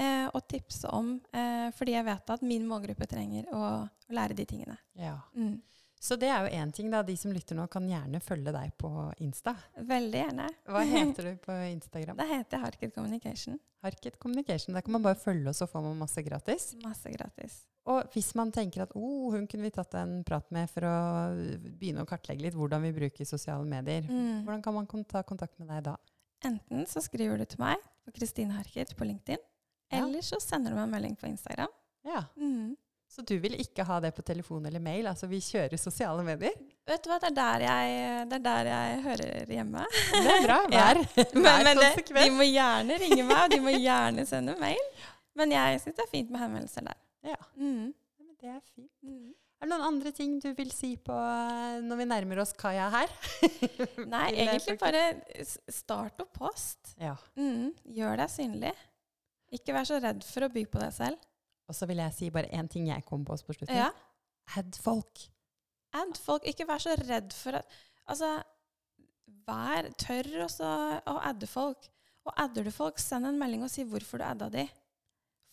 Eh, 0.00 0.26
og 0.32 0.46
tipse 0.48 0.88
om, 0.96 1.18
eh, 1.36 1.68
fordi 1.76 1.92
jeg 1.92 2.06
vet 2.06 2.30
at 2.32 2.42
min 2.46 2.64
målgruppe 2.68 3.04
trenger 3.10 3.50
å, 3.52 3.64
å 3.84 4.14
lære 4.16 4.36
de 4.38 4.46
tingene. 4.48 4.78
Ja. 4.96 5.18
Mm. 5.36 5.58
Så 6.00 6.16
det 6.16 6.30
er 6.32 6.46
jo 6.46 6.54
én 6.56 6.70
ting, 6.72 6.88
da. 6.88 7.02
De 7.04 7.12
som 7.20 7.32
lytter 7.36 7.58
nå, 7.58 7.66
kan 7.68 7.84
gjerne 7.84 8.22
følge 8.24 8.54
deg 8.56 8.70
på 8.80 8.88
Insta. 9.20 9.52
Veldig 9.76 10.22
gjerne. 10.22 10.46
Hva 10.72 10.84
heter 10.88 11.26
du 11.28 11.34
på 11.44 11.52
Instagram? 11.74 12.16
Det 12.16 12.28
heter 12.30 12.62
Harket 12.62 12.94
Communication. 12.94 13.58
Harket 13.84 14.16
Communication. 14.22 14.72
Der 14.78 14.86
kan 14.86 14.94
man 14.96 15.04
bare 15.04 15.20
følge 15.20 15.52
oss, 15.52 15.60
og 15.60 15.68
får 15.74 15.84
man 15.84 16.00
masse 16.00 16.24
gratis. 16.24 16.70
Masse 16.80 17.12
gratis. 17.12 17.58
Og 17.90 18.08
hvis 18.14 18.30
man 18.38 18.48
tenker 18.52 18.86
at 18.86 18.96
oh, 18.96 19.28
hun 19.34 19.44
kunne 19.50 19.66
vi 19.68 19.74
tatt 19.76 19.92
en 20.00 20.22
prat 20.24 20.48
med 20.56 20.68
for 20.72 20.84
å 20.88 20.96
begynne 21.76 22.04
å 22.04 22.08
kartlegge 22.08 22.44
litt 22.46 22.56
hvordan 22.56 22.84
vi 22.88 22.94
bruker 22.96 23.28
sosiale 23.28 23.64
medier, 23.68 24.04
Mm. 24.08 24.44
hvordan 24.46 24.62
kan 24.64 24.74
man 24.80 24.88
ta 25.08 25.22
kontakt 25.26 25.58
med 25.60 25.68
deg 25.68 25.84
da? 25.90 25.96
Enten 26.48 26.86
så 26.88 27.02
skriver 27.04 27.36
du 27.40 27.44
til 27.44 27.60
meg 27.60 27.76
på 28.06 28.12
Kristine 28.16 28.56
Harket 28.56 28.96
på 28.96 29.04
LinkedIn. 29.04 29.40
Eller 29.90 30.22
så 30.22 30.38
sender 30.42 30.70
du 30.70 30.76
meg 30.78 30.84
en 30.88 30.94
melding 30.98 31.16
på 31.20 31.26
Instagram. 31.30 31.72
Ja, 32.06 32.24
Mm. 32.36 32.76
Så 33.10 33.24
du 33.26 33.32
vil 33.42 33.56
ikke 33.58 33.82
ha 33.82 33.96
det 33.98 34.12
på 34.14 34.22
telefon 34.22 34.64
eller 34.68 34.78
mail? 34.78 35.08
Altså 35.10 35.26
vi 35.26 35.40
kjører 35.42 35.74
sosiale 35.82 36.22
medier? 36.22 36.52
Vet 36.86 37.02
du 37.02 37.08
hva, 37.10 37.16
det 37.18 37.26
er 37.32 37.34
der 37.34 37.64
jeg, 37.64 38.28
det 38.30 38.36
er 38.38 38.44
der 38.44 38.68
jeg 38.70 39.00
hører 39.02 39.50
hjemme. 39.50 39.82
Det 40.14 40.30
er 40.36 40.44
bra. 40.44 40.58
Ja. 40.70 40.84
Vær, 40.92 41.00
Men, 41.34 41.42
vær 41.42 41.64
men 41.66 41.80
det, 41.82 41.88
de 42.06 42.28
må 42.36 42.46
gjerne 42.46 42.98
ringe 43.02 43.24
meg, 43.26 43.40
og 43.42 43.50
de 43.50 43.58
må 43.64 43.74
gjerne 43.74 44.26
sende 44.30 44.54
mail. 44.62 44.84
Men 45.34 45.50
jeg 45.56 45.80
syns 45.82 45.98
det 45.98 46.04
er 46.06 46.12
fint 46.12 46.30
med 46.30 46.38
henvendelser 46.44 46.86
der. 46.86 47.00
Ja, 47.32 47.40
Mm. 47.58 47.90
det 48.40 48.48
er 48.54 48.60
fint. 48.76 48.92
Mm. 49.02 49.34
Er 49.60 49.66
det 49.66 49.72
noen 49.74 49.88
andre 49.90 50.12
ting 50.16 50.38
du 50.40 50.46
vil 50.56 50.70
si 50.72 50.92
på 50.96 51.16
når 51.82 51.98
vi 51.98 52.06
nærmer 52.14 52.38
oss 52.46 52.54
kaia 52.56 52.86
her? 52.94 53.10
Nei, 54.06 54.28
egentlig 54.46 54.78
bare 54.80 55.02
start 55.68 56.22
og 56.22 56.30
post. 56.38 56.94
Ja. 57.02 57.16
Mm. 57.36 57.72
Gjør 57.98 58.22
deg 58.22 58.30
synlig. 58.38 58.72
Ikke 59.54 59.74
vær 59.74 59.88
så 59.88 59.98
redd 60.02 60.22
for 60.26 60.46
å 60.46 60.52
bygge 60.52 60.72
på 60.72 60.82
deg 60.82 60.94
selv. 60.94 61.28
Og 61.70 61.76
så 61.76 61.86
vil 61.90 62.02
jeg 62.02 62.16
si 62.16 62.30
bare 62.34 62.50
én 62.54 62.68
ting 62.70 62.88
jeg 62.90 63.06
kom 63.06 63.24
på 63.26 63.34
oss 63.34 63.44
på 63.46 63.54
slutten. 63.54 63.78
Ja. 63.78 63.90
Add 64.58 64.78
folk. 64.82 65.26
Add 65.94 66.18
folk. 66.18 66.46
Ikke 66.50 66.66
vær 66.68 66.82
så 66.82 66.96
redd 66.98 67.34
for 67.36 67.60
at 67.60 67.78
Altså, 68.10 68.26
vær 69.46 69.86
tør 70.00 70.26
også 70.48 70.68
å 71.06 71.12
adde 71.28 71.46
folk. 71.46 71.84
Og 72.26 72.32
adder 72.42 72.66
du 72.66 72.72
folk, 72.74 72.98
send 72.98 73.28
en 73.28 73.38
melding 73.38 73.62
og 73.62 73.70
si 73.70 73.84
hvorfor 73.86 74.18
du 74.18 74.26
adda 74.26 74.48
de. 74.50 74.64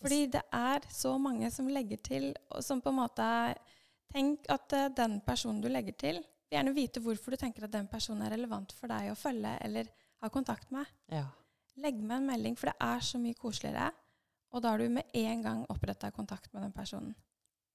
Fordi 0.02 0.24
det 0.34 0.42
er 0.54 0.88
så 0.94 1.16
mange 1.22 1.52
som 1.54 1.70
legger 1.70 2.02
til, 2.06 2.32
og 2.54 2.66
som 2.66 2.82
på 2.82 2.94
en 2.94 3.02
måte 3.04 3.28
Tenk 4.08 4.46
at 4.48 4.72
eh, 4.72 4.86
den 4.96 5.18
personen 5.26 5.58
du 5.60 5.68
legger 5.68 5.92
til, 6.00 6.22
vil 6.48 6.56
gjerne 6.56 6.72
vite 6.72 7.02
hvorfor 7.04 7.36
du 7.36 7.42
tenker 7.42 7.66
at 7.68 7.74
den 7.74 7.90
personen 7.92 8.24
er 8.24 8.32
relevant 8.38 8.72
for 8.72 8.88
deg 8.88 9.10
å 9.12 9.18
følge 9.20 9.52
eller 9.66 9.90
ha 10.24 10.30
kontakt 10.32 10.72
med. 10.72 10.88
Ja 11.12 11.26
legg 11.78 12.02
med 12.02 12.18
en 12.18 12.28
melding, 12.32 12.58
for 12.58 12.72
det 12.72 12.78
er 12.84 13.06
så 13.06 13.22
mye 13.22 13.38
koseligere. 13.38 13.92
Og 14.56 14.64
da 14.64 14.74
har 14.74 14.82
du 14.82 14.90
med 14.90 15.18
en 15.18 15.42
gang 15.44 15.64
oppretta 15.72 16.12
kontakt 16.12 16.54
med 16.54 16.64
den 16.64 16.76
personen. 16.76 17.16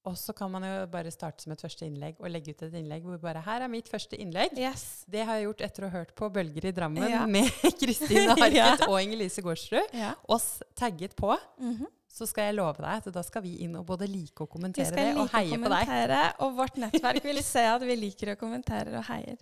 Og 0.03 0.17
så 0.19 0.33
kan 0.35 0.51
man 0.51 0.65
jo 0.67 0.87
bare 0.91 1.13
starte 1.15 1.45
som 1.45 1.53
et 1.55 1.61
første 1.63 1.87
innlegg 1.87 2.17
og 2.19 2.31
legge 2.33 2.51
ut 2.51 2.63
et 2.67 2.75
innlegg 2.75 3.05
hvor 3.07 3.21
bare 3.23 3.43
'Her 3.45 3.63
er 3.63 3.71
mitt 3.71 3.89
første 3.89 4.19
innlegg'. 4.19 4.59
Yes. 4.59 5.05
Det 5.07 5.23
har 5.23 5.39
jeg 5.39 5.47
gjort 5.47 5.61
etter 5.61 5.85
å 5.85 5.91
ha 5.91 5.99
hørt 6.01 6.15
på 6.19 6.29
Bølger 6.29 6.67
i 6.67 6.73
Drammen 6.75 7.07
ja. 7.07 7.23
med 7.27 7.47
Kristine 7.81 8.35
Harket 8.35 8.57
ja. 8.83 8.89
og 8.89 8.99
Inger-Lise 8.99 9.45
Gårdsrud. 9.47 9.95
Ja. 9.95 10.15
Oss 10.27 10.63
tagget 10.75 11.15
på. 11.15 11.37
Mm 11.59 11.77
-hmm. 11.77 11.87
Så 12.09 12.27
skal 12.27 12.45
jeg 12.45 12.55
love 12.55 12.77
deg 12.77 13.07
at 13.07 13.15
da 13.15 13.23
skal 13.23 13.43
vi 13.43 13.57
inn 13.65 13.77
og 13.77 13.87
både 13.87 14.07
like 14.07 14.43
og 14.43 14.51
kommentere 14.51 14.91
det, 14.91 15.15
like 15.15 15.21
og 15.21 15.31
heie 15.33 15.59
på 15.59 15.69
deg. 15.69 16.35
Og 16.39 16.57
vårt 16.57 16.77
nettverk 16.77 17.25
vil 17.25 17.43
se 17.43 17.61
at 17.61 17.83
vi 17.83 17.97
liker 17.97 18.33
å 18.33 18.37
kommentere 18.37 18.99
og 18.99 19.05
heier. 19.05 19.39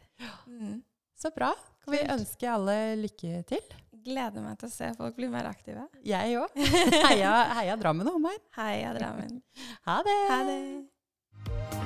Mm. 0.46 0.82
Så 1.16 1.30
bra. 1.34 1.54
Kan 1.82 1.92
vi 1.92 1.98
ønske 2.04 2.46
alle 2.52 2.96
lykke 2.96 3.42
til? 3.42 3.74
gleder 4.04 4.44
meg 4.44 4.58
til 4.60 4.70
å 4.70 4.72
se 4.72 4.92
folk 4.98 5.18
bli 5.18 5.28
mer 5.32 5.50
aktive. 5.50 5.88
Jeg 6.06 6.38
òg. 6.40 6.56
Heia, 7.08 7.34
heia 7.60 7.76
Drammen 7.80 8.08
og 8.10 8.20
Omar. 8.22 8.40
Heia 8.58 8.94
Drammen. 8.96 9.40
Ha 9.88 10.00
det. 10.06 10.18
Ha 10.30 10.42
det. 10.48 11.79